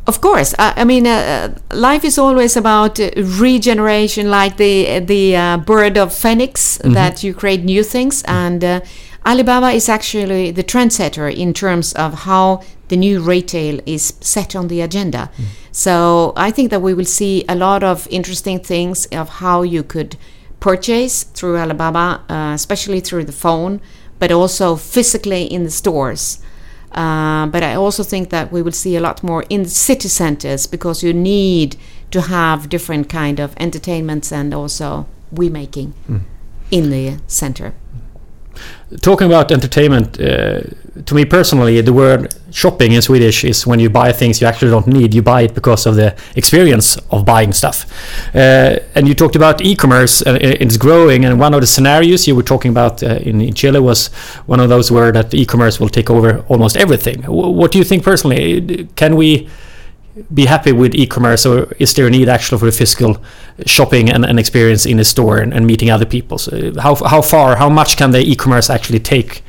Of 0.06 0.20
course, 0.20 0.54
I, 0.58 0.72
I 0.76 0.84
mean, 0.84 1.06
uh, 1.06 1.56
life 1.72 2.04
is 2.04 2.18
always 2.18 2.56
about 2.56 3.00
uh, 3.00 3.10
regeneration, 3.16 4.30
like 4.30 4.56
the 4.56 5.00
the 5.00 5.36
uh, 5.36 5.56
bird 5.56 5.96
of 5.96 6.12
phoenix, 6.12 6.78
that 6.84 7.22
you 7.24 7.34
create 7.34 7.64
new 7.64 7.82
things. 7.82 8.22
And 8.24 8.62
uh, 8.62 8.80
Alibaba 9.26 9.70
is 9.70 9.88
actually 9.88 10.52
the 10.52 10.62
trendsetter 10.62 11.34
in 11.34 11.52
terms 11.52 11.92
of 11.94 12.14
how 12.14 12.62
the 12.88 12.96
new 12.96 13.20
retail 13.20 13.80
is 13.84 14.14
set 14.20 14.54
on 14.54 14.68
the 14.68 14.80
agenda. 14.80 15.30
So 15.72 16.32
I 16.36 16.52
think 16.52 16.70
that 16.70 16.80
we 16.80 16.94
will 16.94 17.04
see 17.04 17.44
a 17.48 17.56
lot 17.56 17.82
of 17.82 18.06
interesting 18.08 18.60
things 18.60 19.06
of 19.06 19.28
how 19.28 19.62
you 19.62 19.82
could 19.82 20.16
purchase 20.60 21.24
through 21.24 21.58
Alibaba, 21.58 22.22
uh, 22.28 22.52
especially 22.54 23.00
through 23.00 23.24
the 23.24 23.32
phone, 23.32 23.80
but 24.20 24.30
also 24.30 24.76
physically 24.76 25.42
in 25.42 25.64
the 25.64 25.70
stores. 25.70 26.38
Uh, 26.92 27.46
but 27.46 27.62
I 27.64 27.74
also 27.74 28.02
think 28.04 28.30
that 28.30 28.52
we 28.52 28.62
will 28.62 28.72
see 28.72 28.96
a 28.96 29.00
lot 29.00 29.22
more 29.22 29.44
in 29.50 29.64
the 29.64 29.68
city 29.68 30.08
centers 30.08 30.66
because 30.68 31.02
you 31.02 31.12
need 31.12 31.76
to 32.12 32.20
have 32.22 32.68
different 32.68 33.08
kind 33.08 33.40
of 33.40 33.54
entertainments 33.58 34.32
and 34.32 34.54
also 34.54 35.06
we 35.32 35.50
making 35.50 35.94
in 36.70 36.90
the 36.90 37.18
center. 37.26 37.74
Talking 39.00 39.26
about 39.26 39.50
entertainment, 39.50 40.20
uh, 40.20 40.60
to 41.04 41.14
me 41.14 41.24
personally, 41.24 41.80
the 41.80 41.92
word 41.92 42.32
shopping 42.52 42.92
in 42.92 43.02
Swedish 43.02 43.44
is 43.44 43.66
when 43.66 43.80
you 43.80 43.90
buy 43.90 44.12
things 44.12 44.40
you 44.40 44.46
actually 44.46 44.70
don't 44.70 44.86
need. 44.86 45.12
You 45.12 45.22
buy 45.22 45.42
it 45.42 45.54
because 45.54 45.86
of 45.86 45.96
the 45.96 46.14
experience 46.36 46.96
of 47.10 47.24
buying 47.24 47.52
stuff. 47.52 47.84
Uh, 48.34 48.78
and 48.94 49.08
you 49.08 49.14
talked 49.14 49.36
about 49.36 49.60
e-commerce, 49.60 50.22
and 50.22 50.36
it's 50.36 50.76
growing. 50.76 51.24
And 51.24 51.40
one 51.40 51.52
of 51.52 51.60
the 51.60 51.66
scenarios 51.66 52.28
you 52.28 52.36
were 52.36 52.44
talking 52.44 52.70
about 52.70 53.02
uh, 53.02 53.16
in, 53.16 53.52
Chile 53.54 53.80
was 53.80 54.08
one 54.46 54.60
of 54.60 54.68
those 54.68 54.90
where 54.90 55.10
that 55.12 55.34
e-commerce 55.34 55.80
will 55.80 55.90
take 55.90 56.08
over 56.08 56.44
almost 56.48 56.76
everything. 56.76 57.22
What 57.24 57.72
do 57.72 57.78
you 57.78 57.84
think 57.84 58.04
personally? 58.04 58.88
Can 58.94 59.16
we 59.16 59.48
be 60.32 60.46
happy 60.46 60.72
with 60.72 60.94
e-commerce 60.94 61.44
or 61.44 61.72
is 61.78 61.94
there 61.94 62.06
a 62.06 62.10
need 62.10 62.28
actually 62.28 62.58
for 62.58 62.70
physical 62.70 63.16
shopping 63.66 64.10
and, 64.10 64.24
and 64.24 64.38
experience 64.38 64.86
in 64.86 64.98
a 64.98 65.04
store 65.04 65.38
and, 65.38 65.52
and 65.52 65.66
meeting 65.66 65.90
other 65.90 66.06
people 66.06 66.38
so 66.38 66.72
how, 66.80 66.94
how 66.94 67.22
far 67.22 67.56
how 67.56 67.68
much 67.68 67.96
can 67.96 68.10
the 68.10 68.20
e-commerce 68.20 68.70
actually 68.70 69.00
take 69.00 69.42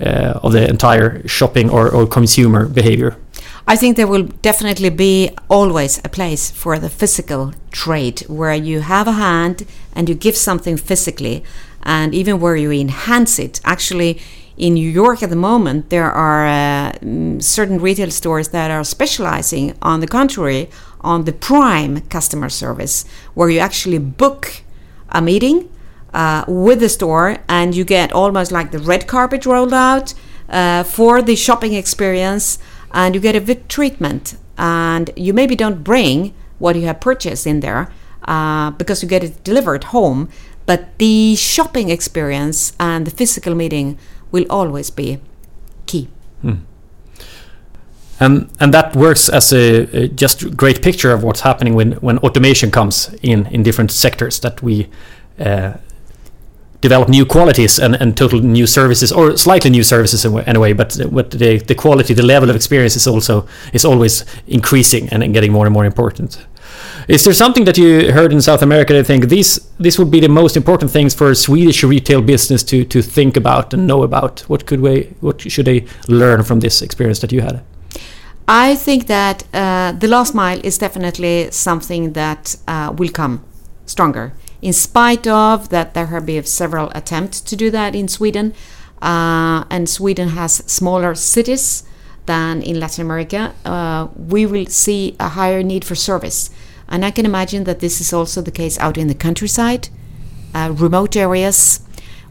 uh, 0.00 0.40
of 0.42 0.52
the 0.52 0.68
entire 0.68 1.26
shopping 1.26 1.70
or, 1.70 1.90
or 1.90 2.06
consumer 2.06 2.66
behavior 2.66 3.16
I 3.66 3.76
think 3.76 3.96
there 3.96 4.08
will 4.08 4.24
definitely 4.42 4.90
be 4.90 5.30
always 5.48 6.00
a 6.04 6.08
place 6.08 6.50
for 6.50 6.78
the 6.78 6.88
physical 6.88 7.52
trade 7.70 8.20
where 8.22 8.54
you 8.54 8.80
have 8.80 9.06
a 9.06 9.12
hand 9.12 9.64
and 9.92 10.08
you 10.08 10.14
give 10.14 10.36
something 10.36 10.76
physically, 10.76 11.44
and 11.82 12.14
even 12.14 12.40
where 12.40 12.56
you 12.56 12.72
enhance 12.72 13.38
it. 13.38 13.60
Actually, 13.64 14.20
in 14.60 14.74
New 14.74 14.90
York 14.90 15.22
at 15.22 15.30
the 15.30 15.36
moment, 15.36 15.88
there 15.88 16.12
are 16.12 16.46
uh, 16.46 16.92
mm, 16.92 17.42
certain 17.42 17.80
retail 17.80 18.10
stores 18.10 18.48
that 18.48 18.70
are 18.70 18.84
specializing, 18.84 19.74
on 19.80 20.00
the 20.00 20.06
contrary, 20.06 20.68
on 21.00 21.24
the 21.24 21.32
prime 21.32 22.02
customer 22.02 22.50
service, 22.50 23.06
where 23.32 23.48
you 23.48 23.58
actually 23.58 23.98
book 23.98 24.62
a 25.08 25.22
meeting 25.22 25.70
uh, 26.12 26.44
with 26.46 26.80
the 26.80 26.90
store 26.90 27.38
and 27.48 27.74
you 27.74 27.84
get 27.84 28.12
almost 28.12 28.52
like 28.52 28.70
the 28.70 28.78
red 28.78 29.06
carpet 29.06 29.46
rolled 29.46 29.72
out 29.72 30.12
uh, 30.50 30.82
for 30.84 31.22
the 31.22 31.36
shopping 31.36 31.72
experience 31.72 32.58
and 32.92 33.14
you 33.14 33.20
get 33.20 33.34
a 33.34 33.40
good 33.40 33.66
treatment. 33.66 34.36
And 34.58 35.08
you 35.16 35.32
maybe 35.32 35.56
don't 35.56 35.82
bring 35.82 36.34
what 36.58 36.76
you 36.76 36.82
have 36.82 37.00
purchased 37.00 37.46
in 37.46 37.60
there 37.60 37.90
uh, 38.24 38.72
because 38.72 39.02
you 39.02 39.08
get 39.08 39.24
it 39.24 39.42
delivered 39.42 39.84
home 39.84 40.28
but 40.70 40.98
the 40.98 41.34
shopping 41.34 41.90
experience 41.90 42.74
and 42.78 43.04
the 43.04 43.10
physical 43.10 43.56
meeting 43.56 43.98
will 44.32 44.46
always 44.50 44.90
be 44.90 45.18
key. 45.86 46.08
And 48.22 48.48
and 48.60 48.74
that 48.74 48.94
works 48.96 49.28
as 49.30 49.52
a, 49.52 49.86
a 50.04 50.08
just 50.08 50.54
great 50.56 50.82
picture 50.82 51.14
of 51.14 51.22
what's 51.22 51.40
happening 51.40 51.74
when 51.76 51.92
when 52.02 52.18
automation 52.18 52.70
comes 52.70 53.10
in 53.22 53.46
in 53.50 53.62
different 53.62 53.90
sectors 53.90 54.40
that 54.40 54.62
we 54.62 54.86
uh, 55.38 55.72
develop 56.82 57.08
new 57.08 57.26
qualities 57.26 57.78
and, 57.78 57.94
and 58.00 58.16
total 58.16 58.40
new 58.40 58.66
services 58.66 59.12
or 59.12 59.36
slightly 59.36 59.70
new 59.70 59.82
services 59.82 60.24
in, 60.24 60.56
a 60.56 60.60
way- 60.60 60.74
but 60.74 60.98
but 61.10 61.30
the, 61.30 61.58
the 61.66 61.74
quality 61.74 62.14
the 62.14 62.22
level 62.22 62.50
of 62.50 62.56
experience 62.56 62.96
is 62.96 63.06
also 63.06 63.46
is 63.72 63.84
always 63.84 64.24
increasing 64.46 65.08
and 65.12 65.32
getting 65.34 65.52
more 65.52 65.66
and 65.66 65.72
more 65.72 65.86
important 65.86 66.46
is 67.08 67.24
there 67.24 67.34
something 67.34 67.64
that 67.64 67.76
you 67.78 68.12
heard 68.12 68.32
in 68.32 68.40
South 68.40 68.62
America 68.62 68.92
that 68.92 68.98
you 68.98 69.04
think 69.04 69.28
these 69.28 69.60
this 69.78 69.98
would 69.98 70.10
be 70.10 70.20
the 70.20 70.28
most 70.28 70.56
important 70.56 70.90
things 70.90 71.14
for 71.14 71.30
a 71.30 71.34
Swedish 71.34 71.82
retail 71.84 72.22
business 72.22 72.62
to 72.64 72.84
to 72.84 73.02
think 73.02 73.36
about 73.36 73.74
and 73.74 73.86
know 73.86 74.02
about 74.02 74.40
what 74.48 74.66
could 74.66 74.80
we 74.80 75.08
what 75.20 75.40
should 75.40 75.66
they 75.66 75.84
learn 76.08 76.42
from 76.42 76.60
this 76.60 76.82
experience 76.82 77.20
that 77.20 77.32
you 77.32 77.40
had 77.42 77.62
I 78.52 78.74
think 78.74 79.06
that 79.06 79.44
uh, 79.54 79.92
the 79.92 80.08
last 80.08 80.34
mile 80.34 80.60
is 80.64 80.76
definitely 80.76 81.52
something 81.52 82.14
that 82.14 82.56
uh, 82.66 82.92
will 82.96 83.10
come 83.10 83.44
stronger. 83.86 84.32
In 84.60 84.72
spite 84.72 85.28
of 85.28 85.68
that, 85.68 85.94
there 85.94 86.06
have 86.06 86.26
been 86.26 86.44
several 86.44 86.90
attempts 86.94 87.40
to 87.42 87.54
do 87.54 87.70
that 87.70 87.94
in 87.94 88.08
Sweden, 88.08 88.52
uh, 89.00 89.64
and 89.70 89.88
Sweden 89.88 90.30
has 90.30 90.64
smaller 90.66 91.14
cities 91.14 91.84
than 92.26 92.60
in 92.62 92.80
Latin 92.80 93.06
America. 93.06 93.54
Uh, 93.64 94.08
we 94.16 94.46
will 94.46 94.66
see 94.66 95.16
a 95.20 95.28
higher 95.28 95.62
need 95.62 95.84
for 95.84 95.94
service, 95.94 96.50
And 96.90 97.04
I 97.04 97.10
can 97.10 97.24
imagine 97.24 97.64
that 97.64 97.80
this 97.80 98.00
is 98.00 98.12
also 98.12 98.42
the 98.42 98.50
case 98.50 98.78
out 98.78 98.98
in 98.98 99.06
the 99.06 99.14
countryside, 99.14 99.88
uh, 100.54 100.74
remote 100.74 101.16
areas, 101.16 101.80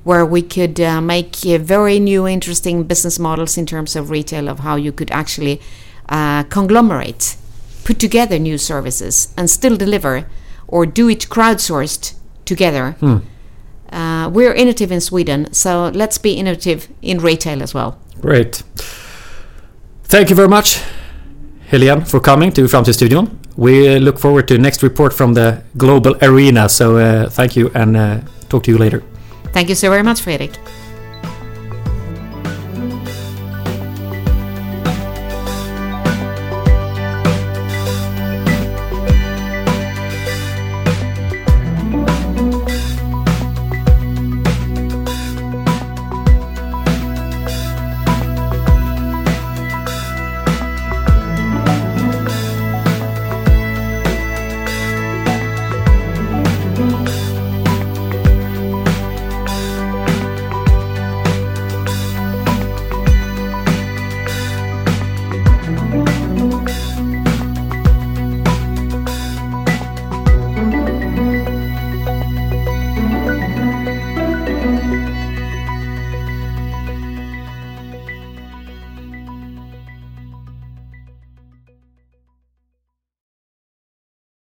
where 0.04 0.26
we 0.26 0.42
could 0.42 0.80
uh, 0.80 1.02
make 1.02 1.46
uh, 1.46 1.58
very 1.58 2.00
new, 2.00 2.28
interesting 2.28 2.84
business 2.84 3.18
models 3.20 3.58
in 3.58 3.66
terms 3.66 3.96
of 3.96 4.10
retail 4.10 4.50
of 4.50 4.60
how 4.60 4.76
you 4.76 4.92
could 4.92 5.12
actually 5.12 5.62
uh, 6.10 6.44
conglomerate, 6.44 7.38
put 7.84 8.00
together 8.00 8.38
new 8.38 8.58
services, 8.58 9.34
and 9.38 9.50
still 9.50 9.78
deliver 9.78 10.26
or 10.68 10.86
do 10.86 11.10
it 11.10 11.30
crowdsourced 11.30 12.16
together. 12.46 12.96
Uh, 13.92 14.30
we're 14.32 14.54
innovative 14.54 14.92
in 14.92 15.02
Sweden, 15.02 15.52
so 15.54 15.90
let's 15.96 16.18
be 16.18 16.34
innovative 16.34 16.90
in 17.02 17.20
retail 17.20 17.64
as 17.64 17.74
well. 17.74 17.98
Great. 18.22 18.64
Thank 20.04 20.30
you 20.30 20.36
very 20.36 20.48
much, 20.48 20.82
Helene, 21.70 22.06
for 22.06 22.20
coming 22.20 22.52
to 22.54 22.62
Framtidsstudion. 22.64 23.39
We 23.60 24.00
look 24.00 24.18
forward 24.20 24.48
to 24.48 24.58
next 24.58 24.84
report 24.84 25.14
from 25.14 25.34
the 25.34 25.62
global 25.76 26.16
arena. 26.22 26.70
So 26.70 26.98
uh, 26.98 27.30
thank 27.30 27.58
you 27.58 27.70
and 27.76 27.98
uh, 27.98 28.20
talk 28.48 28.64
to 28.64 28.72
you 28.72 28.78
later. 28.78 29.04
Thank 29.52 29.68
you 29.68 29.76
so 29.76 29.90
very 29.90 30.04
much, 30.04 30.22
Fredrik. 30.22 30.56